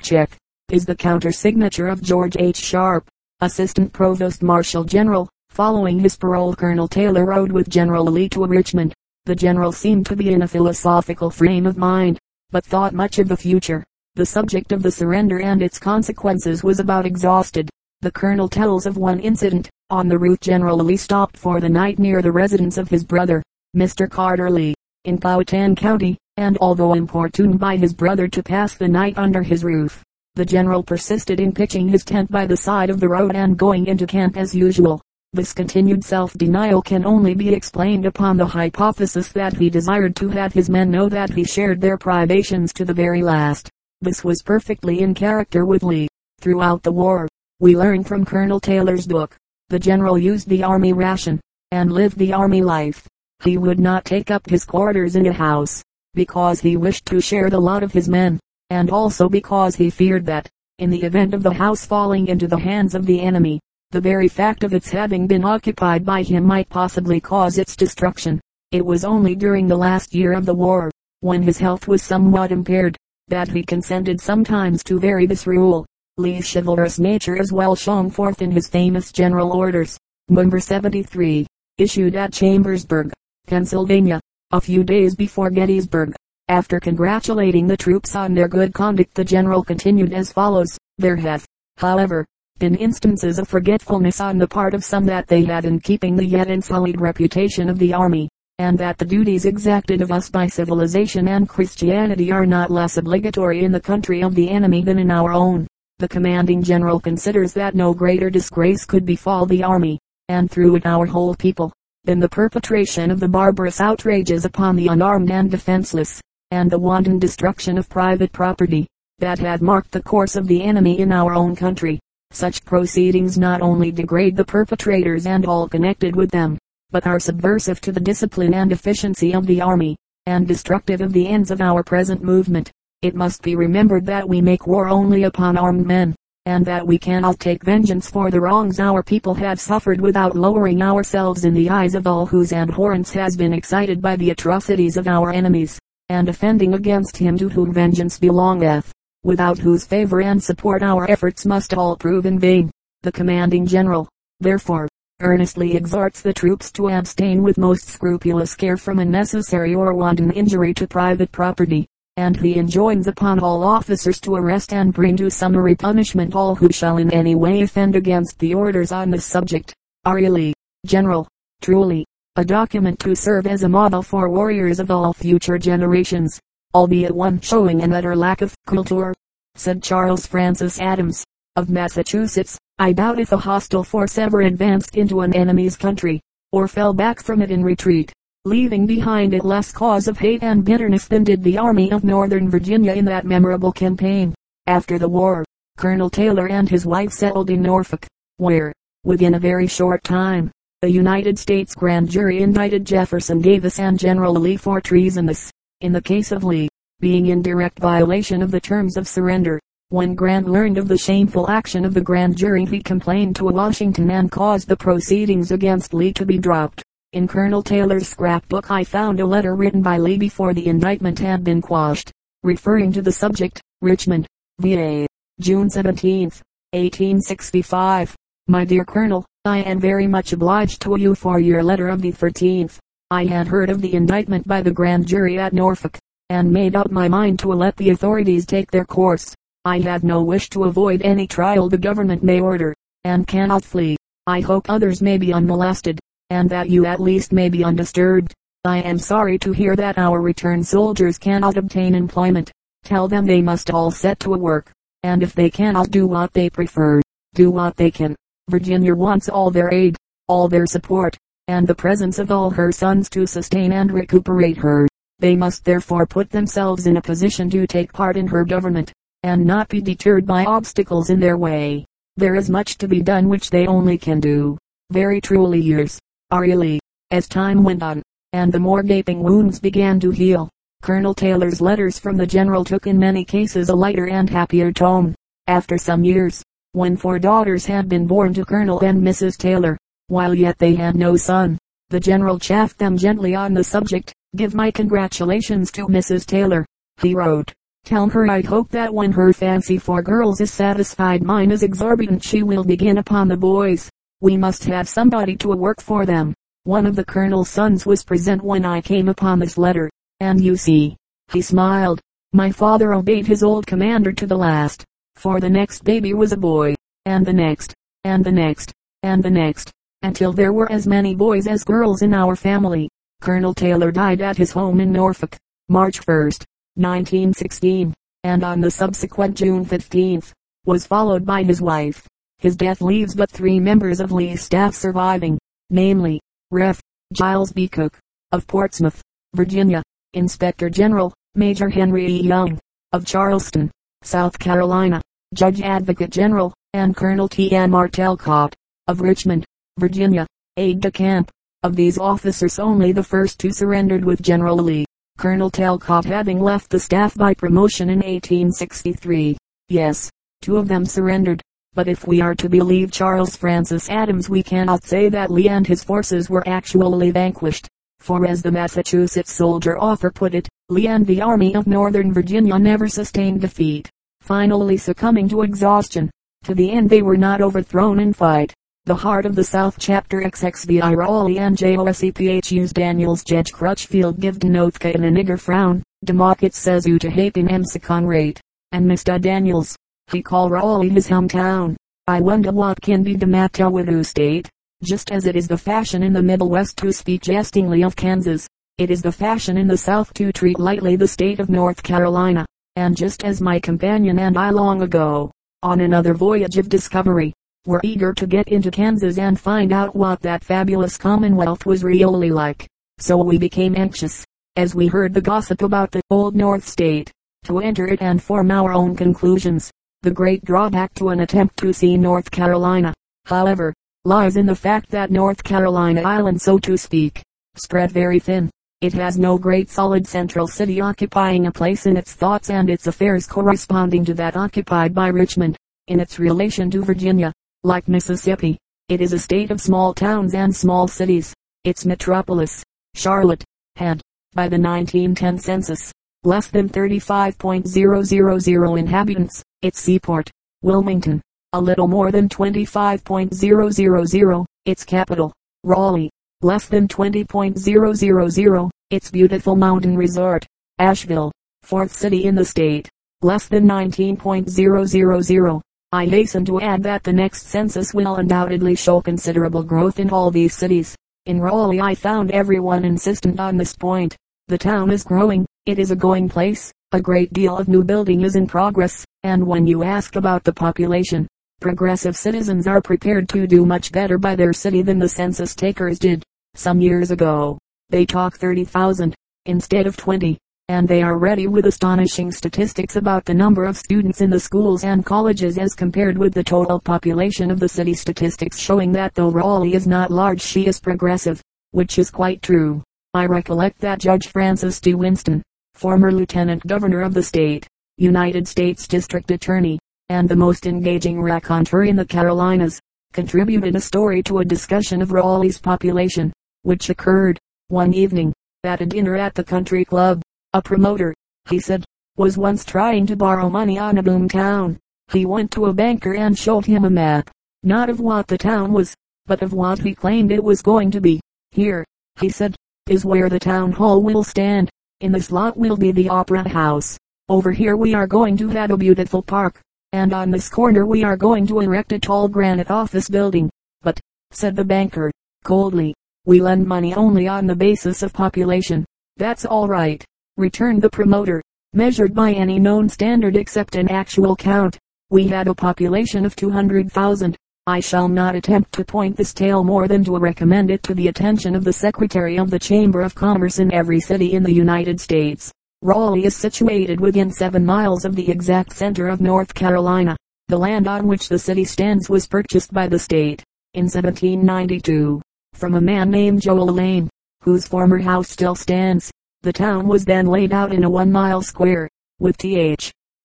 check, 0.00 0.36
is 0.70 0.86
the 0.86 0.94
counter 0.94 1.32
signature 1.32 1.88
of 1.88 2.02
George 2.02 2.36
H. 2.38 2.58
Sharpe, 2.58 3.08
Assistant 3.40 3.92
Provost 3.92 4.44
Marshal 4.44 4.84
General. 4.84 5.28
Following 5.50 5.98
his 5.98 6.16
parole 6.16 6.54
Colonel 6.54 6.86
Taylor 6.86 7.24
rode 7.24 7.50
with 7.50 7.68
General 7.68 8.04
Lee 8.04 8.28
to 8.28 8.46
Richmond. 8.46 8.94
The 9.24 9.34
general 9.34 9.72
seemed 9.72 10.06
to 10.06 10.14
be 10.14 10.32
in 10.32 10.42
a 10.42 10.48
philosophical 10.48 11.30
frame 11.30 11.66
of 11.66 11.76
mind, 11.76 12.20
but 12.52 12.64
thought 12.64 12.94
much 12.94 13.18
of 13.18 13.26
the 13.26 13.36
future. 13.36 13.84
The 14.14 14.26
subject 14.26 14.72
of 14.72 14.82
the 14.82 14.90
surrender 14.90 15.40
and 15.40 15.62
its 15.62 15.78
consequences 15.78 16.62
was 16.62 16.80
about 16.80 17.06
exhausted. 17.06 17.70
The 18.02 18.10
colonel 18.10 18.46
tells 18.46 18.84
of 18.84 18.98
one 18.98 19.18
incident. 19.18 19.70
On 19.88 20.06
the 20.06 20.18
route 20.18 20.42
General 20.42 20.76
Lee 20.76 20.98
stopped 20.98 21.38
for 21.38 21.60
the 21.60 21.68
night 21.70 21.98
near 21.98 22.20
the 22.20 22.30
residence 22.30 22.76
of 22.76 22.90
his 22.90 23.04
brother, 23.04 23.42
Mr. 23.74 24.10
Carter 24.10 24.50
Lee, 24.50 24.74
in 25.06 25.16
Powhatan 25.16 25.74
County, 25.74 26.18
and 26.36 26.58
although 26.60 26.92
importuned 26.92 27.58
by 27.58 27.78
his 27.78 27.94
brother 27.94 28.28
to 28.28 28.42
pass 28.42 28.74
the 28.74 28.86
night 28.86 29.16
under 29.16 29.42
his 29.42 29.64
roof, 29.64 30.02
the 30.34 30.44
general 30.44 30.82
persisted 30.82 31.40
in 31.40 31.50
pitching 31.50 31.88
his 31.88 32.04
tent 32.04 32.30
by 32.30 32.44
the 32.44 32.56
side 32.56 32.90
of 32.90 33.00
the 33.00 33.08
road 33.08 33.34
and 33.34 33.56
going 33.56 33.86
into 33.86 34.06
camp 34.06 34.36
as 34.36 34.54
usual. 34.54 35.00
This 35.32 35.54
continued 35.54 36.04
self-denial 36.04 36.82
can 36.82 37.06
only 37.06 37.34
be 37.34 37.54
explained 37.54 38.04
upon 38.04 38.36
the 38.36 38.44
hypothesis 38.44 39.28
that 39.32 39.56
he 39.56 39.70
desired 39.70 40.14
to 40.16 40.28
have 40.28 40.52
his 40.52 40.68
men 40.68 40.90
know 40.90 41.08
that 41.08 41.30
he 41.30 41.44
shared 41.44 41.80
their 41.80 41.96
privations 41.96 42.74
to 42.74 42.84
the 42.84 42.92
very 42.92 43.22
last. 43.22 43.71
This 44.02 44.24
was 44.24 44.42
perfectly 44.42 44.98
in 44.98 45.14
character 45.14 45.64
with 45.64 45.84
Lee. 45.84 46.08
Throughout 46.40 46.82
the 46.82 46.90
war, 46.90 47.28
we 47.60 47.76
learn 47.76 48.02
from 48.02 48.24
Colonel 48.24 48.58
Taylor's 48.58 49.06
book, 49.06 49.36
the 49.68 49.78
general 49.78 50.18
used 50.18 50.48
the 50.48 50.64
army 50.64 50.92
ration, 50.92 51.40
and 51.70 51.92
lived 51.92 52.18
the 52.18 52.32
army 52.32 52.62
life. 52.62 53.06
He 53.44 53.58
would 53.58 53.78
not 53.78 54.04
take 54.04 54.28
up 54.28 54.50
his 54.50 54.64
quarters 54.64 55.14
in 55.14 55.26
a 55.26 55.32
house, 55.32 55.84
because 56.14 56.58
he 56.58 56.76
wished 56.76 57.06
to 57.06 57.20
share 57.20 57.48
the 57.48 57.60
lot 57.60 57.84
of 57.84 57.92
his 57.92 58.08
men, 58.08 58.40
and 58.70 58.90
also 58.90 59.28
because 59.28 59.76
he 59.76 59.88
feared 59.88 60.26
that, 60.26 60.48
in 60.80 60.90
the 60.90 61.04
event 61.04 61.32
of 61.32 61.44
the 61.44 61.54
house 61.54 61.86
falling 61.86 62.26
into 62.26 62.48
the 62.48 62.58
hands 62.58 62.96
of 62.96 63.06
the 63.06 63.20
enemy, 63.20 63.60
the 63.92 64.00
very 64.00 64.26
fact 64.26 64.64
of 64.64 64.74
its 64.74 64.90
having 64.90 65.28
been 65.28 65.44
occupied 65.44 66.04
by 66.04 66.24
him 66.24 66.42
might 66.42 66.68
possibly 66.68 67.20
cause 67.20 67.56
its 67.56 67.76
destruction. 67.76 68.40
It 68.72 68.84
was 68.84 69.04
only 69.04 69.36
during 69.36 69.68
the 69.68 69.76
last 69.76 70.12
year 70.12 70.32
of 70.32 70.44
the 70.44 70.54
war, 70.54 70.90
when 71.20 71.40
his 71.40 71.58
health 71.58 71.86
was 71.86 72.02
somewhat 72.02 72.50
impaired, 72.50 72.96
that 73.32 73.48
he 73.48 73.62
consented 73.62 74.20
sometimes 74.20 74.84
to 74.84 75.00
vary 75.00 75.24
this 75.24 75.46
rule. 75.46 75.86
Lee's 76.18 76.46
chivalrous 76.52 76.98
nature 76.98 77.34
is 77.34 77.50
well 77.50 77.74
shown 77.74 78.10
forth 78.10 78.42
in 78.42 78.50
his 78.50 78.68
famous 78.68 79.10
general 79.10 79.52
orders, 79.52 79.96
number 80.28 80.60
73, 80.60 81.46
issued 81.78 82.14
at 82.14 82.34
Chambersburg, 82.34 83.10
Pennsylvania, 83.46 84.20
a 84.50 84.60
few 84.60 84.84
days 84.84 85.14
before 85.14 85.48
Gettysburg. 85.48 86.14
After 86.48 86.78
congratulating 86.78 87.66
the 87.66 87.74
troops 87.74 88.14
on 88.14 88.34
their 88.34 88.48
good 88.48 88.74
conduct 88.74 89.14
the 89.14 89.24
general 89.24 89.64
continued 89.64 90.12
as 90.12 90.30
follows, 90.30 90.76
there 90.98 91.16
have, 91.16 91.46
however, 91.78 92.26
been 92.58 92.74
instances 92.74 93.38
of 93.38 93.48
forgetfulness 93.48 94.20
on 94.20 94.36
the 94.36 94.46
part 94.46 94.74
of 94.74 94.84
some 94.84 95.06
that 95.06 95.26
they 95.26 95.42
had 95.42 95.64
in 95.64 95.80
keeping 95.80 96.16
the 96.16 96.26
yet 96.26 96.50
unsullied 96.50 97.00
reputation 97.00 97.70
of 97.70 97.78
the 97.78 97.94
army 97.94 98.28
and 98.62 98.78
that 98.78 98.96
the 98.96 99.04
duties 99.04 99.44
exacted 99.44 100.00
of 100.00 100.12
us 100.12 100.30
by 100.30 100.46
civilization 100.46 101.26
and 101.26 101.48
Christianity 101.48 102.30
are 102.30 102.46
not 102.46 102.70
less 102.70 102.96
obligatory 102.96 103.64
in 103.64 103.72
the 103.72 103.80
country 103.80 104.22
of 104.22 104.36
the 104.36 104.48
enemy 104.48 104.84
than 104.84 105.00
in 105.00 105.10
our 105.10 105.32
own. 105.32 105.66
The 105.98 106.06
commanding 106.08 106.62
general 106.62 107.00
considers 107.00 107.52
that 107.54 107.74
no 107.74 107.92
greater 107.92 108.30
disgrace 108.30 108.84
could 108.84 109.04
befall 109.04 109.46
the 109.46 109.64
army, 109.64 109.98
and 110.28 110.48
through 110.48 110.76
it 110.76 110.86
our 110.86 111.06
whole 111.06 111.34
people, 111.34 111.72
than 112.04 112.20
the 112.20 112.28
perpetration 112.28 113.10
of 113.10 113.18
the 113.18 113.26
barbarous 113.28 113.80
outrages 113.80 114.44
upon 114.44 114.76
the 114.76 114.86
unarmed 114.86 115.32
and 115.32 115.50
defenseless, 115.50 116.20
and 116.52 116.70
the 116.70 116.78
wanton 116.78 117.18
destruction 117.18 117.76
of 117.76 117.88
private 117.88 118.30
property, 118.30 118.86
that 119.18 119.40
had 119.40 119.60
marked 119.60 119.90
the 119.90 120.02
course 120.02 120.36
of 120.36 120.46
the 120.46 120.62
enemy 120.62 121.00
in 121.00 121.10
our 121.10 121.34
own 121.34 121.56
country. 121.56 121.98
Such 122.30 122.64
proceedings 122.64 123.36
not 123.36 123.60
only 123.60 123.90
degrade 123.90 124.36
the 124.36 124.44
perpetrators 124.44 125.26
and 125.26 125.44
all 125.46 125.68
connected 125.68 126.14
with 126.14 126.30
them, 126.30 126.58
but 126.92 127.06
are 127.06 127.18
subversive 127.18 127.80
to 127.80 127.90
the 127.90 127.98
discipline 127.98 128.54
and 128.54 128.70
efficiency 128.70 129.34
of 129.34 129.46
the 129.46 129.60
army, 129.60 129.96
and 130.26 130.46
destructive 130.46 131.00
of 131.00 131.12
the 131.12 131.26
ends 131.26 131.50
of 131.50 131.60
our 131.60 131.82
present 131.82 132.22
movement. 132.22 132.70
It 133.00 133.16
must 133.16 133.42
be 133.42 133.56
remembered 133.56 134.06
that 134.06 134.28
we 134.28 134.40
make 134.40 134.68
war 134.68 134.88
only 134.88 135.24
upon 135.24 135.56
armed 135.56 135.84
men, 135.84 136.14
and 136.46 136.64
that 136.66 136.86
we 136.86 136.98
cannot 136.98 137.40
take 137.40 137.64
vengeance 137.64 138.10
for 138.10 138.30
the 138.30 138.40
wrongs 138.40 138.78
our 138.78 139.02
people 139.02 139.34
have 139.34 139.60
suffered 139.60 140.00
without 140.00 140.36
lowering 140.36 140.82
ourselves 140.82 141.44
in 141.44 141.54
the 141.54 141.70
eyes 141.70 141.94
of 141.94 142.06
all 142.06 142.26
whose 142.26 142.52
abhorrence 142.52 143.12
has 143.12 143.36
been 143.36 143.52
excited 143.52 144.00
by 144.00 144.14
the 144.16 144.30
atrocities 144.30 144.96
of 144.96 145.08
our 145.08 145.32
enemies, 145.32 145.78
and 146.08 146.28
offending 146.28 146.74
against 146.74 147.16
him 147.16 147.38
to 147.38 147.48
whom 147.48 147.72
vengeance 147.72 148.18
belongeth, 148.18 148.92
without 149.24 149.58
whose 149.58 149.86
favor 149.86 150.20
and 150.20 150.42
support 150.42 150.82
our 150.82 151.10
efforts 151.10 151.46
must 151.46 151.74
all 151.74 151.96
prove 151.96 152.26
in 152.26 152.38
vain. 152.38 152.70
The 153.02 153.12
commanding 153.12 153.66
general, 153.66 154.08
therefore, 154.40 154.88
earnestly 155.22 155.76
exhorts 155.76 156.20
the 156.20 156.32
troops 156.32 156.70
to 156.72 156.90
abstain 156.90 157.42
with 157.42 157.56
most 157.56 157.86
scrupulous 157.86 158.54
care 158.54 158.76
from 158.76 158.98
unnecessary 158.98 159.74
or 159.74 159.94
wanton 159.94 160.30
injury 160.32 160.74
to 160.74 160.86
private 160.86 161.32
property, 161.32 161.86
and 162.16 162.36
he 162.36 162.58
enjoins 162.58 163.06
upon 163.06 163.40
all 163.40 163.64
officers 163.64 164.20
to 164.20 164.34
arrest 164.34 164.72
and 164.72 164.92
bring 164.92 165.16
to 165.16 165.30
summary 165.30 165.74
punishment 165.74 166.34
all 166.34 166.54
who 166.54 166.70
shall 166.70 166.98
in 166.98 167.12
any 167.12 167.34
way 167.34 167.62
offend 167.62 167.96
against 167.96 168.38
the 168.38 168.52
orders 168.52 168.92
on 168.92 169.10
this 169.10 169.24
subject. 169.24 169.74
Ariely, 170.06 170.52
General, 170.84 171.28
truly, 171.60 172.04
a 172.34 172.44
document 172.44 172.98
to 172.98 173.14
serve 173.14 173.46
as 173.46 173.62
a 173.62 173.68
model 173.68 174.02
for 174.02 174.28
warriors 174.28 174.80
of 174.80 174.90
all 174.90 175.12
future 175.12 175.58
generations, 175.58 176.40
albeit 176.74 177.14
one 177.14 177.40
showing 177.40 177.82
an 177.82 177.92
utter 177.92 178.16
lack 178.16 178.42
of 178.42 178.52
culture, 178.66 179.14
said 179.54 179.80
Charles 179.80 180.26
Francis 180.26 180.80
Adams, 180.80 181.24
of 181.54 181.70
Massachusetts. 181.70 182.58
I 182.82 182.90
doubt 182.90 183.20
if 183.20 183.30
a 183.30 183.36
hostile 183.36 183.84
force 183.84 184.18
ever 184.18 184.40
advanced 184.40 184.96
into 184.96 185.20
an 185.20 185.32
enemy's 185.36 185.76
country, 185.76 186.20
or 186.50 186.66
fell 186.66 186.92
back 186.92 187.22
from 187.22 187.40
it 187.40 187.52
in 187.52 187.62
retreat, 187.62 188.12
leaving 188.44 188.86
behind 188.86 189.34
it 189.34 189.44
less 189.44 189.70
cause 189.70 190.08
of 190.08 190.18
hate 190.18 190.42
and 190.42 190.64
bitterness 190.64 191.06
than 191.06 191.22
did 191.22 191.44
the 191.44 191.56
Army 191.56 191.92
of 191.92 192.02
Northern 192.02 192.50
Virginia 192.50 192.92
in 192.92 193.04
that 193.04 193.24
memorable 193.24 193.70
campaign. 193.70 194.34
After 194.66 194.98
the 194.98 195.08
war, 195.08 195.44
Colonel 195.78 196.10
Taylor 196.10 196.48
and 196.48 196.68
his 196.68 196.84
wife 196.84 197.12
settled 197.12 197.50
in 197.50 197.62
Norfolk, 197.62 198.04
where, 198.38 198.72
within 199.04 199.34
a 199.34 199.38
very 199.38 199.68
short 199.68 200.02
time, 200.02 200.50
the 200.80 200.90
United 200.90 201.38
States 201.38 201.76
grand 201.76 202.10
jury 202.10 202.42
indicted 202.42 202.84
Jefferson 202.84 203.40
Davis 203.40 203.78
and 203.78 203.96
General 203.96 204.34
Lee 204.34 204.56
for 204.56 204.80
treasonous, 204.80 205.52
in 205.82 205.92
the 205.92 206.02
case 206.02 206.32
of 206.32 206.42
Lee, 206.42 206.68
being 206.98 207.26
in 207.26 207.42
direct 207.42 207.78
violation 207.78 208.42
of 208.42 208.50
the 208.50 208.60
terms 208.60 208.96
of 208.96 209.06
surrender. 209.06 209.60
When 209.92 210.14
Grant 210.14 210.48
learned 210.48 210.78
of 210.78 210.88
the 210.88 210.96
shameful 210.96 211.50
action 211.50 211.84
of 211.84 211.92
the 211.92 212.00
grand 212.00 212.34
jury 212.34 212.64
he 212.64 212.80
complained 212.80 213.36
to 213.36 213.44
Washington 213.44 214.10
and 214.10 214.30
caused 214.30 214.66
the 214.66 214.74
proceedings 214.74 215.50
against 215.50 215.92
Lee 215.92 216.14
to 216.14 216.24
be 216.24 216.38
dropped. 216.38 216.82
In 217.12 217.28
Colonel 217.28 217.62
Taylor's 217.62 218.08
scrapbook 218.08 218.70
I 218.70 218.84
found 218.84 219.20
a 219.20 219.26
letter 219.26 219.54
written 219.54 219.82
by 219.82 219.98
Lee 219.98 220.16
before 220.16 220.54
the 220.54 220.66
indictment 220.66 221.18
had 221.18 221.44
been 221.44 221.60
quashed, 221.60 222.10
referring 222.42 222.90
to 222.92 223.02
the 223.02 223.12
subject, 223.12 223.60
Richmond, 223.82 224.26
VA, 224.60 225.06
June 225.40 225.68
17, 225.68 226.30
1865. 226.70 228.16
My 228.48 228.64
dear 228.64 228.86
Colonel, 228.86 229.26
I 229.44 229.58
am 229.58 229.78
very 229.78 230.06
much 230.06 230.32
obliged 230.32 230.80
to 230.80 230.96
you 230.96 231.14
for 231.14 231.38
your 231.38 231.62
letter 231.62 231.88
of 231.88 232.00
the 232.00 232.12
13th. 232.12 232.78
I 233.10 233.26
had 233.26 233.46
heard 233.46 233.68
of 233.68 233.82
the 233.82 233.92
indictment 233.92 234.48
by 234.48 234.62
the 234.62 234.72
grand 234.72 235.06
jury 235.06 235.38
at 235.38 235.52
Norfolk, 235.52 235.98
and 236.30 236.50
made 236.50 236.76
up 236.76 236.90
my 236.90 237.08
mind 237.08 237.40
to 237.40 237.48
let 237.48 237.76
the 237.76 237.90
authorities 237.90 238.46
take 238.46 238.70
their 238.70 238.86
course. 238.86 239.34
I 239.64 239.78
have 239.78 240.02
no 240.02 240.24
wish 240.24 240.50
to 240.50 240.64
avoid 240.64 241.02
any 241.02 241.28
trial 241.28 241.68
the 241.68 241.78
government 241.78 242.24
may 242.24 242.40
order, 242.40 242.74
and 243.04 243.28
cannot 243.28 243.64
flee. 243.64 243.96
I 244.26 244.40
hope 244.40 244.68
others 244.68 245.00
may 245.00 245.18
be 245.18 245.32
unmolested, 245.32 246.00
and 246.30 246.50
that 246.50 246.68
you 246.68 246.84
at 246.84 247.00
least 247.00 247.32
may 247.32 247.48
be 247.48 247.62
undisturbed. 247.62 248.34
I 248.64 248.78
am 248.78 248.98
sorry 248.98 249.38
to 249.38 249.52
hear 249.52 249.76
that 249.76 249.98
our 249.98 250.20
returned 250.20 250.66
soldiers 250.66 251.16
cannot 251.16 251.56
obtain 251.56 251.94
employment. 251.94 252.50
Tell 252.82 253.06
them 253.06 253.24
they 253.24 253.40
must 253.40 253.70
all 253.70 253.92
set 253.92 254.18
to 254.20 254.30
work, 254.30 254.72
and 255.04 255.22
if 255.22 255.32
they 255.32 255.48
cannot 255.48 255.92
do 255.92 256.08
what 256.08 256.32
they 256.32 256.50
prefer, 256.50 257.00
do 257.34 257.48
what 257.48 257.76
they 257.76 257.92
can. 257.92 258.16
Virginia 258.50 258.96
wants 258.96 259.28
all 259.28 259.52
their 259.52 259.72
aid, 259.72 259.96
all 260.26 260.48
their 260.48 260.66
support, 260.66 261.16
and 261.46 261.68
the 261.68 261.74
presence 261.74 262.18
of 262.18 262.32
all 262.32 262.50
her 262.50 262.72
sons 262.72 263.08
to 263.10 263.28
sustain 263.28 263.70
and 263.70 263.92
recuperate 263.92 264.56
her. 264.56 264.88
They 265.20 265.36
must 265.36 265.64
therefore 265.64 266.04
put 266.04 266.30
themselves 266.30 266.88
in 266.88 266.96
a 266.96 267.02
position 267.02 267.48
to 267.50 267.64
take 267.68 267.92
part 267.92 268.16
in 268.16 268.26
her 268.26 268.44
government 268.44 268.92
and 269.22 269.44
not 269.44 269.68
be 269.68 269.80
deterred 269.80 270.26
by 270.26 270.44
obstacles 270.44 271.10
in 271.10 271.20
their 271.20 271.36
way. 271.36 271.84
There 272.16 272.34
is 272.34 272.50
much 272.50 272.78
to 272.78 272.88
be 272.88 273.00
done 273.02 273.28
which 273.28 273.50
they 273.50 273.66
only 273.66 273.96
can 273.98 274.20
do. 274.20 274.58
Very 274.90 275.20
truly 275.20 275.60
yours, 275.60 275.98
Ariely. 276.32 276.78
As 277.10 277.28
time 277.28 277.62
went 277.62 277.82
on, 277.82 278.02
and 278.32 278.52
the 278.52 278.58
more 278.58 278.82
gaping 278.82 279.22
wounds 279.22 279.60
began 279.60 280.00
to 280.00 280.10
heal, 280.10 280.48
Colonel 280.82 281.14
Taylor's 281.14 281.60
letters 281.60 281.98
from 281.98 282.16
the 282.16 282.26
general 282.26 282.64
took 282.64 282.86
in 282.86 282.98
many 282.98 283.24
cases 283.24 283.68
a 283.68 283.74
lighter 283.74 284.08
and 284.08 284.28
happier 284.28 284.72
tone. 284.72 285.14
After 285.46 285.78
some 285.78 286.04
years, 286.04 286.42
when 286.72 286.96
four 286.96 287.18
daughters 287.18 287.66
had 287.66 287.88
been 287.88 288.06
born 288.06 288.34
to 288.34 288.44
Colonel 288.44 288.80
and 288.80 289.00
Mrs. 289.00 289.36
Taylor, 289.36 289.78
while 290.08 290.34
yet 290.34 290.58
they 290.58 290.74
had 290.74 290.96
no 290.96 291.16
son. 291.16 291.56
The 291.90 292.00
general 292.00 292.38
chaffed 292.38 292.78
them 292.78 292.96
gently 292.96 293.34
on 293.34 293.54
the 293.54 293.62
subject. 293.62 294.12
Give 294.34 294.54
my 294.54 294.70
congratulations 294.70 295.70
to 295.72 295.86
Mrs. 295.86 296.26
Taylor, 296.26 296.66
he 297.00 297.14
wrote. 297.14 297.52
Tell 297.84 298.08
her 298.08 298.28
I 298.28 298.42
hope 298.42 298.70
that 298.70 298.94
when 298.94 299.12
her 299.12 299.32
fancy 299.32 299.76
for 299.76 300.02
girls 300.02 300.40
is 300.40 300.52
satisfied 300.52 301.22
mine 301.22 301.50
is 301.50 301.62
exorbitant 301.62 302.22
she 302.22 302.42
will 302.42 302.64
begin 302.64 302.98
upon 302.98 303.28
the 303.28 303.36
boys. 303.36 303.90
We 304.20 304.36
must 304.36 304.64
have 304.64 304.88
somebody 304.88 305.36
to 305.38 305.48
work 305.48 305.82
for 305.82 306.06
them. 306.06 306.32
One 306.64 306.86
of 306.86 306.94
the 306.94 307.04
colonel's 307.04 307.48
sons 307.48 307.84
was 307.84 308.04
present 308.04 308.42
when 308.42 308.64
I 308.64 308.80
came 308.80 309.08
upon 309.08 309.40
this 309.40 309.58
letter, 309.58 309.90
and 310.20 310.40
you 310.40 310.56
see, 310.56 310.96
he 311.32 311.42
smiled. 311.42 312.00
My 312.32 312.52
father 312.52 312.94
obeyed 312.94 313.26
his 313.26 313.42
old 313.42 313.66
commander 313.66 314.12
to 314.12 314.26
the 314.26 314.38
last, 314.38 314.84
for 315.16 315.40
the 315.40 315.50
next 315.50 315.82
baby 315.82 316.14
was 316.14 316.32
a 316.32 316.36
boy, 316.36 316.76
and 317.04 317.26
the 317.26 317.32
next, 317.32 317.74
and 318.04 318.24
the 318.24 318.30
next, 318.30 318.72
and 319.02 319.24
the 319.24 319.30
next, 319.30 319.72
until 320.02 320.32
there 320.32 320.52
were 320.52 320.70
as 320.70 320.86
many 320.86 321.16
boys 321.16 321.48
as 321.48 321.64
girls 321.64 322.00
in 322.00 322.14
our 322.14 322.36
family. 322.36 322.88
Colonel 323.20 323.54
Taylor 323.54 323.90
died 323.90 324.20
at 324.20 324.36
his 324.36 324.52
home 324.52 324.78
in 324.78 324.92
Norfolk, 324.92 325.36
March 325.68 325.98
1, 326.06 326.30
1916, 326.76 327.92
and 328.24 328.44
on 328.44 328.60
the 328.60 328.70
subsequent 328.70 329.36
June 329.36 329.64
15, 329.64 330.22
was 330.64 330.86
followed 330.86 331.26
by 331.26 331.42
his 331.42 331.60
wife. 331.60 332.06
His 332.38 332.56
death 332.56 332.80
leaves 332.80 333.14
but 333.14 333.30
three 333.30 333.60
members 333.60 334.00
of 334.00 334.12
Lee's 334.12 334.42
staff 334.42 334.74
surviving, 334.74 335.38
namely, 335.70 336.20
Ref. 336.50 336.80
Giles 337.12 337.52
B. 337.52 337.68
Cooke, 337.68 337.98
of 338.30 338.46
Portsmouth, 338.46 339.02
Virginia, 339.34 339.82
Inspector 340.14 340.68
General, 340.70 341.12
Major 341.34 341.68
Henry 341.68 342.06
E. 342.06 342.22
Young, 342.22 342.58
of 342.92 343.04
Charleston, 343.04 343.70
South 344.02 344.38
Carolina, 344.38 345.02
Judge 345.34 345.60
Advocate 345.60 346.10
General, 346.10 346.54
and 346.72 346.96
Colonel 346.96 347.28
T. 347.28 347.52
M. 347.52 347.74
R. 347.74 347.88
Talcott, 347.88 348.54
of 348.86 349.00
Richmond, 349.00 349.44
Virginia, 349.78 350.26
aide-de-camp, 350.56 351.30
of 351.62 351.76
these 351.76 351.98
officers 351.98 352.58
only 352.58 352.92
the 352.92 353.02
first 353.02 353.38
two 353.38 353.52
surrendered 353.52 354.04
with 354.04 354.22
General 354.22 354.56
Lee, 354.56 354.86
Colonel 355.22 355.50
Talcott 355.50 356.04
having 356.04 356.40
left 356.40 356.68
the 356.68 356.80
staff 356.80 357.14
by 357.14 357.32
promotion 357.32 357.90
in 357.90 358.00
1863. 358.00 359.36
Yes, 359.68 360.10
two 360.40 360.56
of 360.56 360.66
them 360.66 360.84
surrendered. 360.84 361.40
But 361.74 361.86
if 361.86 362.08
we 362.08 362.20
are 362.20 362.34
to 362.34 362.48
believe 362.48 362.90
Charles 362.90 363.36
Francis 363.36 363.88
Adams 363.88 364.28
we 364.28 364.42
cannot 364.42 364.82
say 364.82 365.08
that 365.10 365.30
Lee 365.30 365.48
and 365.48 365.64
his 365.64 365.84
forces 365.84 366.28
were 366.28 366.42
actually 366.48 367.12
vanquished. 367.12 367.68
For 368.00 368.26
as 368.26 368.42
the 368.42 368.50
Massachusetts 368.50 369.32
soldier 369.32 369.78
author 369.78 370.10
put 370.10 370.34
it, 370.34 370.48
Lee 370.70 370.88
and 370.88 371.06
the 371.06 371.22
Army 371.22 371.54
of 371.54 371.68
Northern 371.68 372.12
Virginia 372.12 372.58
never 372.58 372.88
sustained 372.88 373.42
defeat, 373.42 373.88
finally 374.22 374.76
succumbing 374.76 375.28
to 375.28 375.42
exhaustion. 375.42 376.10
To 376.46 376.54
the 376.56 376.72
end 376.72 376.90
they 376.90 377.02
were 377.02 377.16
not 377.16 377.40
overthrown 377.40 378.00
in 378.00 378.12
fight. 378.12 378.52
The 378.84 378.96
Heart 378.96 379.26
of 379.26 379.36
the 379.36 379.44
South 379.44 379.76
Chapter 379.78 380.22
XXVI 380.22 380.96
Raleigh 380.96 381.38
and 381.38 381.56
Josephus 381.56 382.72
Daniels 382.72 383.22
Judge 383.22 383.52
Crutchfield 383.52 384.18
give 384.18 384.40
Denotka 384.40 384.92
in 384.92 385.04
a 385.04 385.08
nigger 385.08 385.38
frown. 385.38 385.84
Democket 386.04 386.52
says 386.52 386.84
you 386.84 386.98
to 386.98 387.08
hating 387.08 387.48
MC 387.48 387.78
Conrad. 387.78 388.40
And 388.72 388.84
Mr. 388.84 389.20
Daniels, 389.20 389.76
he 390.10 390.20
call 390.20 390.50
Raleigh 390.50 390.88
his 390.88 391.06
hometown. 391.06 391.76
I 392.08 392.20
wonder 392.20 392.50
what 392.50 392.82
can 392.82 393.04
be 393.04 393.14
the 393.14 393.24
matter 393.24 393.70
with 393.70 393.88
you 393.88 394.02
state. 394.02 394.50
Just 394.82 395.12
as 395.12 395.26
it 395.26 395.36
is 395.36 395.46
the 395.46 395.56
fashion 395.56 396.02
in 396.02 396.12
the 396.12 396.20
Middle 396.20 396.48
West 396.48 396.76
to 396.78 396.92
speak 396.92 397.22
jestingly 397.22 397.84
of 397.84 397.94
Kansas, 397.94 398.48
it 398.78 398.90
is 398.90 399.00
the 399.00 399.12
fashion 399.12 399.58
in 399.58 399.68
the 399.68 399.76
South 399.76 400.12
to 400.14 400.32
treat 400.32 400.58
lightly 400.58 400.96
the 400.96 401.06
state 401.06 401.38
of 401.38 401.48
North 401.48 401.84
Carolina. 401.84 402.44
And 402.74 402.96
just 402.96 403.22
as 403.22 403.40
my 403.40 403.60
companion 403.60 404.18
and 404.18 404.36
I 404.36 404.50
long 404.50 404.82
ago, 404.82 405.30
on 405.62 405.82
another 405.82 406.14
voyage 406.14 406.58
of 406.58 406.68
discovery, 406.68 407.32
were 407.64 407.80
eager 407.84 408.12
to 408.12 408.26
get 408.26 408.48
into 408.48 408.70
Kansas 408.70 409.18
and 409.18 409.38
find 409.38 409.72
out 409.72 409.94
what 409.94 410.20
that 410.20 410.42
fabulous 410.42 410.96
commonwealth 410.96 411.64
was 411.64 411.84
really 411.84 412.30
like. 412.30 412.66
So 412.98 413.16
we 413.18 413.38
became 413.38 413.76
anxious, 413.76 414.24
as 414.56 414.74
we 414.74 414.88
heard 414.88 415.14
the 415.14 415.20
gossip 415.20 415.62
about 415.62 415.92
the 415.92 416.02
old 416.10 416.34
North 416.34 416.66
State, 416.66 417.12
to 417.44 417.60
enter 417.60 417.86
it 417.86 418.02
and 418.02 418.20
form 418.20 418.50
our 418.50 418.72
own 418.72 418.96
conclusions. 418.96 419.70
The 420.02 420.10
great 420.10 420.44
drawback 420.44 420.92
to 420.94 421.10
an 421.10 421.20
attempt 421.20 421.56
to 421.58 421.72
see 421.72 421.96
North 421.96 422.30
Carolina, 422.32 422.92
however, 423.26 423.72
lies 424.04 424.36
in 424.36 424.46
the 424.46 424.56
fact 424.56 424.90
that 424.90 425.12
North 425.12 425.44
Carolina 425.44 426.02
Island 426.02 426.42
so 426.42 426.58
to 426.58 426.76
speak, 426.76 427.22
spread 427.54 427.92
very 427.92 428.18
thin. 428.18 428.50
It 428.80 428.92
has 428.94 429.16
no 429.16 429.38
great 429.38 429.70
solid 429.70 430.08
central 430.08 430.48
city 430.48 430.80
occupying 430.80 431.46
a 431.46 431.52
place 431.52 431.86
in 431.86 431.96
its 431.96 432.14
thoughts 432.14 432.50
and 432.50 432.68
its 432.68 432.88
affairs 432.88 433.28
corresponding 433.28 434.04
to 434.06 434.14
that 434.14 434.36
occupied 434.36 434.92
by 434.92 435.06
Richmond, 435.06 435.56
in 435.86 436.00
its 436.00 436.18
relation 436.18 436.68
to 436.72 436.82
Virginia. 436.82 437.32
Like 437.64 437.86
Mississippi, 437.86 438.58
it 438.88 439.00
is 439.00 439.12
a 439.12 439.20
state 439.20 439.52
of 439.52 439.60
small 439.60 439.94
towns 439.94 440.34
and 440.34 440.52
small 440.52 440.88
cities. 440.88 441.32
Its 441.62 441.86
metropolis, 441.86 442.64
Charlotte, 442.96 443.44
had, 443.76 444.00
by 444.34 444.48
the 444.48 444.58
1910 444.58 445.38
census, 445.38 445.92
less 446.24 446.48
than 446.48 446.68
35.000 446.68 448.80
inhabitants. 448.80 449.44
Its 449.62 449.78
seaport, 449.78 450.28
Wilmington, 450.62 451.22
a 451.52 451.60
little 451.60 451.86
more 451.86 452.10
than 452.10 452.28
25.000. 452.28 454.44
Its 454.64 454.84
capital, 454.84 455.32
Raleigh, 455.62 456.10
less 456.40 456.66
than 456.66 456.88
20.000. 456.88 458.70
Its 458.90 459.10
beautiful 459.12 459.54
mountain 459.54 459.96
resort, 459.96 460.44
Asheville, 460.80 461.30
fourth 461.62 461.92
city 461.92 462.24
in 462.24 462.34
the 462.34 462.44
state, 462.44 462.90
less 463.20 463.46
than 463.46 463.68
19.000. 463.68 465.62
I 465.94 466.06
hasten 466.06 466.46
to 466.46 466.58
add 466.58 466.82
that 466.84 467.02
the 467.02 467.12
next 467.12 467.48
census 467.48 467.92
will 467.92 468.16
undoubtedly 468.16 468.74
show 468.74 469.02
considerable 469.02 469.62
growth 469.62 469.98
in 469.98 470.08
all 470.08 470.30
these 470.30 470.54
cities. 470.54 470.96
In 471.26 471.38
Raleigh 471.38 471.82
I 471.82 471.94
found 471.94 472.30
everyone 472.30 472.86
insistent 472.86 473.38
on 473.38 473.58
this 473.58 473.76
point. 473.76 474.16
The 474.48 474.56
town 474.56 474.90
is 474.90 475.04
growing, 475.04 475.44
it 475.66 475.78
is 475.78 475.90
a 475.90 475.96
going 475.96 476.30
place, 476.30 476.72
a 476.92 477.00
great 477.00 477.34
deal 477.34 477.58
of 477.58 477.68
new 477.68 477.84
building 477.84 478.22
is 478.22 478.36
in 478.36 478.46
progress, 478.46 479.04
and 479.22 479.46
when 479.46 479.66
you 479.66 479.82
ask 479.82 480.16
about 480.16 480.44
the 480.44 480.52
population, 480.54 481.28
progressive 481.60 482.16
citizens 482.16 482.66
are 482.66 482.80
prepared 482.80 483.28
to 483.28 483.46
do 483.46 483.66
much 483.66 483.92
better 483.92 484.16
by 484.16 484.34
their 484.34 484.54
city 484.54 484.80
than 484.80 484.98
the 484.98 485.10
census 485.10 485.54
takers 485.54 485.98
did. 485.98 486.22
Some 486.54 486.80
years 486.80 487.10
ago, 487.10 487.58
they 487.90 488.06
talk 488.06 488.38
30,000, 488.38 489.14
instead 489.44 489.86
of 489.86 489.98
20 489.98 490.38
and 490.72 490.88
they 490.88 491.02
are 491.02 491.18
ready 491.18 491.46
with 491.46 491.66
astonishing 491.66 492.32
statistics 492.32 492.96
about 492.96 493.26
the 493.26 493.34
number 493.34 493.66
of 493.66 493.76
students 493.76 494.22
in 494.22 494.30
the 494.30 494.40
schools 494.40 494.84
and 494.84 495.04
colleges 495.04 495.58
as 495.58 495.74
compared 495.74 496.16
with 496.16 496.32
the 496.32 496.42
total 496.42 496.80
population 496.80 497.50
of 497.50 497.60
the 497.60 497.68
city 497.68 497.92
statistics 497.92 498.58
showing 498.58 498.90
that 498.90 499.14
though 499.14 499.28
Raleigh 499.28 499.74
is 499.74 499.86
not 499.86 500.10
large 500.10 500.40
she 500.40 500.66
is 500.66 500.80
progressive, 500.80 501.42
which 501.72 501.98
is 501.98 502.10
quite 502.10 502.40
true. 502.40 502.82
I 503.12 503.26
recollect 503.26 503.80
that 503.80 503.98
Judge 503.98 504.28
Francis 504.28 504.80
D. 504.80 504.94
Winston, 504.94 505.42
former 505.74 506.10
lieutenant 506.10 506.66
governor 506.66 507.02
of 507.02 507.12
the 507.12 507.22
state, 507.22 507.68
United 507.98 508.48
States 508.48 508.88
District 508.88 509.30
Attorney, 509.30 509.78
and 510.08 510.26
the 510.26 510.36
most 510.36 510.66
engaging 510.66 511.20
raconteur 511.20 511.84
in 511.84 511.96
the 511.96 512.06
Carolinas, 512.06 512.80
contributed 513.12 513.76
a 513.76 513.80
story 513.80 514.22
to 514.22 514.38
a 514.38 514.44
discussion 514.44 515.02
of 515.02 515.12
Raleigh's 515.12 515.58
population, 515.58 516.32
which 516.62 516.88
occurred, 516.88 517.38
one 517.68 517.92
evening, 517.92 518.32
at 518.64 518.80
a 518.80 518.86
dinner 518.86 519.16
at 519.16 519.34
the 519.34 519.44
country 519.44 519.84
club. 519.84 520.22
A 520.54 520.60
promoter, 520.60 521.14
he 521.48 521.58
said, 521.58 521.82
was 522.18 522.36
once 522.36 522.62
trying 522.62 523.06
to 523.06 523.16
borrow 523.16 523.48
money 523.48 523.78
on 523.78 523.96
a 523.96 524.02
boom 524.02 524.28
town. 524.28 524.78
He 525.10 525.24
went 525.24 525.50
to 525.52 525.64
a 525.64 525.72
banker 525.72 526.14
and 526.14 526.36
showed 526.36 526.66
him 526.66 526.84
a 526.84 526.90
map, 526.90 527.30
not 527.62 527.88
of 527.88 528.00
what 528.00 528.26
the 528.26 528.36
town 528.36 528.70
was, 528.70 528.94
but 529.24 529.40
of 529.40 529.54
what 529.54 529.78
he 529.78 529.94
claimed 529.94 530.30
it 530.30 530.44
was 530.44 530.60
going 530.60 530.90
to 530.90 531.00
be. 531.00 531.22
Here, 531.52 531.86
he 532.20 532.28
said, 532.28 532.54
is 532.86 533.02
where 533.02 533.30
the 533.30 533.38
town 533.38 533.72
hall 533.72 534.02
will 534.02 534.22
stand. 534.22 534.68
In 535.00 535.10
this 535.10 535.32
lot 535.32 535.56
will 535.56 535.78
be 535.78 535.90
the 535.90 536.10
opera 536.10 536.46
house. 536.46 536.98
Over 537.30 537.52
here 537.52 537.78
we 537.78 537.94
are 537.94 538.06
going 538.06 538.36
to 538.36 538.48
have 538.50 538.70
a 538.70 538.76
beautiful 538.76 539.22
park, 539.22 539.58
and 539.94 540.12
on 540.12 540.30
this 540.30 540.50
corner 540.50 540.84
we 540.84 541.02
are 541.02 541.16
going 541.16 541.46
to 541.46 541.60
erect 541.60 541.92
a 541.92 541.98
tall 541.98 542.28
granite 542.28 542.70
office 542.70 543.08
building. 543.08 543.48
But, 543.80 543.98
said 544.32 544.54
the 544.54 544.66
banker, 544.66 545.10
coldly, 545.44 545.94
we 546.26 546.42
lend 546.42 546.66
money 546.66 546.92
only 546.92 547.26
on 547.26 547.46
the 547.46 547.56
basis 547.56 548.02
of 548.02 548.12
population. 548.12 548.84
That's 549.16 549.46
all 549.46 549.66
right 549.66 550.04
returned 550.36 550.82
the 550.82 550.90
promoter. 550.90 551.42
Measured 551.74 552.14
by 552.14 552.32
any 552.32 552.58
known 552.58 552.88
standard 552.88 553.36
except 553.36 553.76
an 553.76 553.88
actual 553.90 554.36
count, 554.36 554.78
we 555.10 555.28
had 555.28 555.48
a 555.48 555.54
population 555.54 556.24
of 556.24 556.36
200,000. 556.36 557.36
I 557.66 557.80
shall 557.80 558.08
not 558.08 558.34
attempt 558.34 558.72
to 558.72 558.84
point 558.84 559.16
this 559.16 559.32
tale 559.32 559.62
more 559.62 559.86
than 559.86 560.02
to 560.04 560.18
recommend 560.18 560.70
it 560.70 560.82
to 560.84 560.94
the 560.94 561.08
attention 561.08 561.54
of 561.54 561.64
the 561.64 561.72
Secretary 561.72 562.38
of 562.38 562.50
the 562.50 562.58
Chamber 562.58 563.00
of 563.02 563.14
Commerce 563.14 563.58
in 563.58 563.72
every 563.72 564.00
city 564.00 564.32
in 564.32 564.42
the 564.42 564.52
United 564.52 565.00
States. 565.00 565.52
Raleigh 565.82 566.24
is 566.24 566.36
situated 566.36 567.00
within 567.00 567.30
seven 567.30 567.64
miles 567.64 568.04
of 568.04 568.16
the 568.16 568.30
exact 568.30 568.72
center 568.72 569.08
of 569.08 569.20
North 569.20 569.54
Carolina. 569.54 570.16
The 570.48 570.58
land 570.58 570.88
on 570.88 571.06
which 571.06 571.28
the 571.28 571.38
city 571.38 571.64
stands 571.64 572.10
was 572.10 572.26
purchased 572.26 572.72
by 572.72 572.88
the 572.88 572.98
state 572.98 573.42
in 573.74 573.84
1792 573.84 575.22
from 575.54 575.74
a 575.74 575.80
man 575.80 576.10
named 576.10 576.42
Joel 576.42 576.66
Lane, 576.66 577.08
whose 577.42 577.66
former 577.66 577.98
house 577.98 578.28
still 578.28 578.54
stands. 578.54 579.10
The 579.42 579.52
town 579.52 579.88
was 579.88 580.04
then 580.04 580.26
laid 580.26 580.52
out 580.52 580.72
in 580.72 580.84
a 580.84 580.90
one 580.90 581.10
mile 581.10 581.42
square, 581.42 581.90
with 582.20 582.36
Th. 582.38 582.92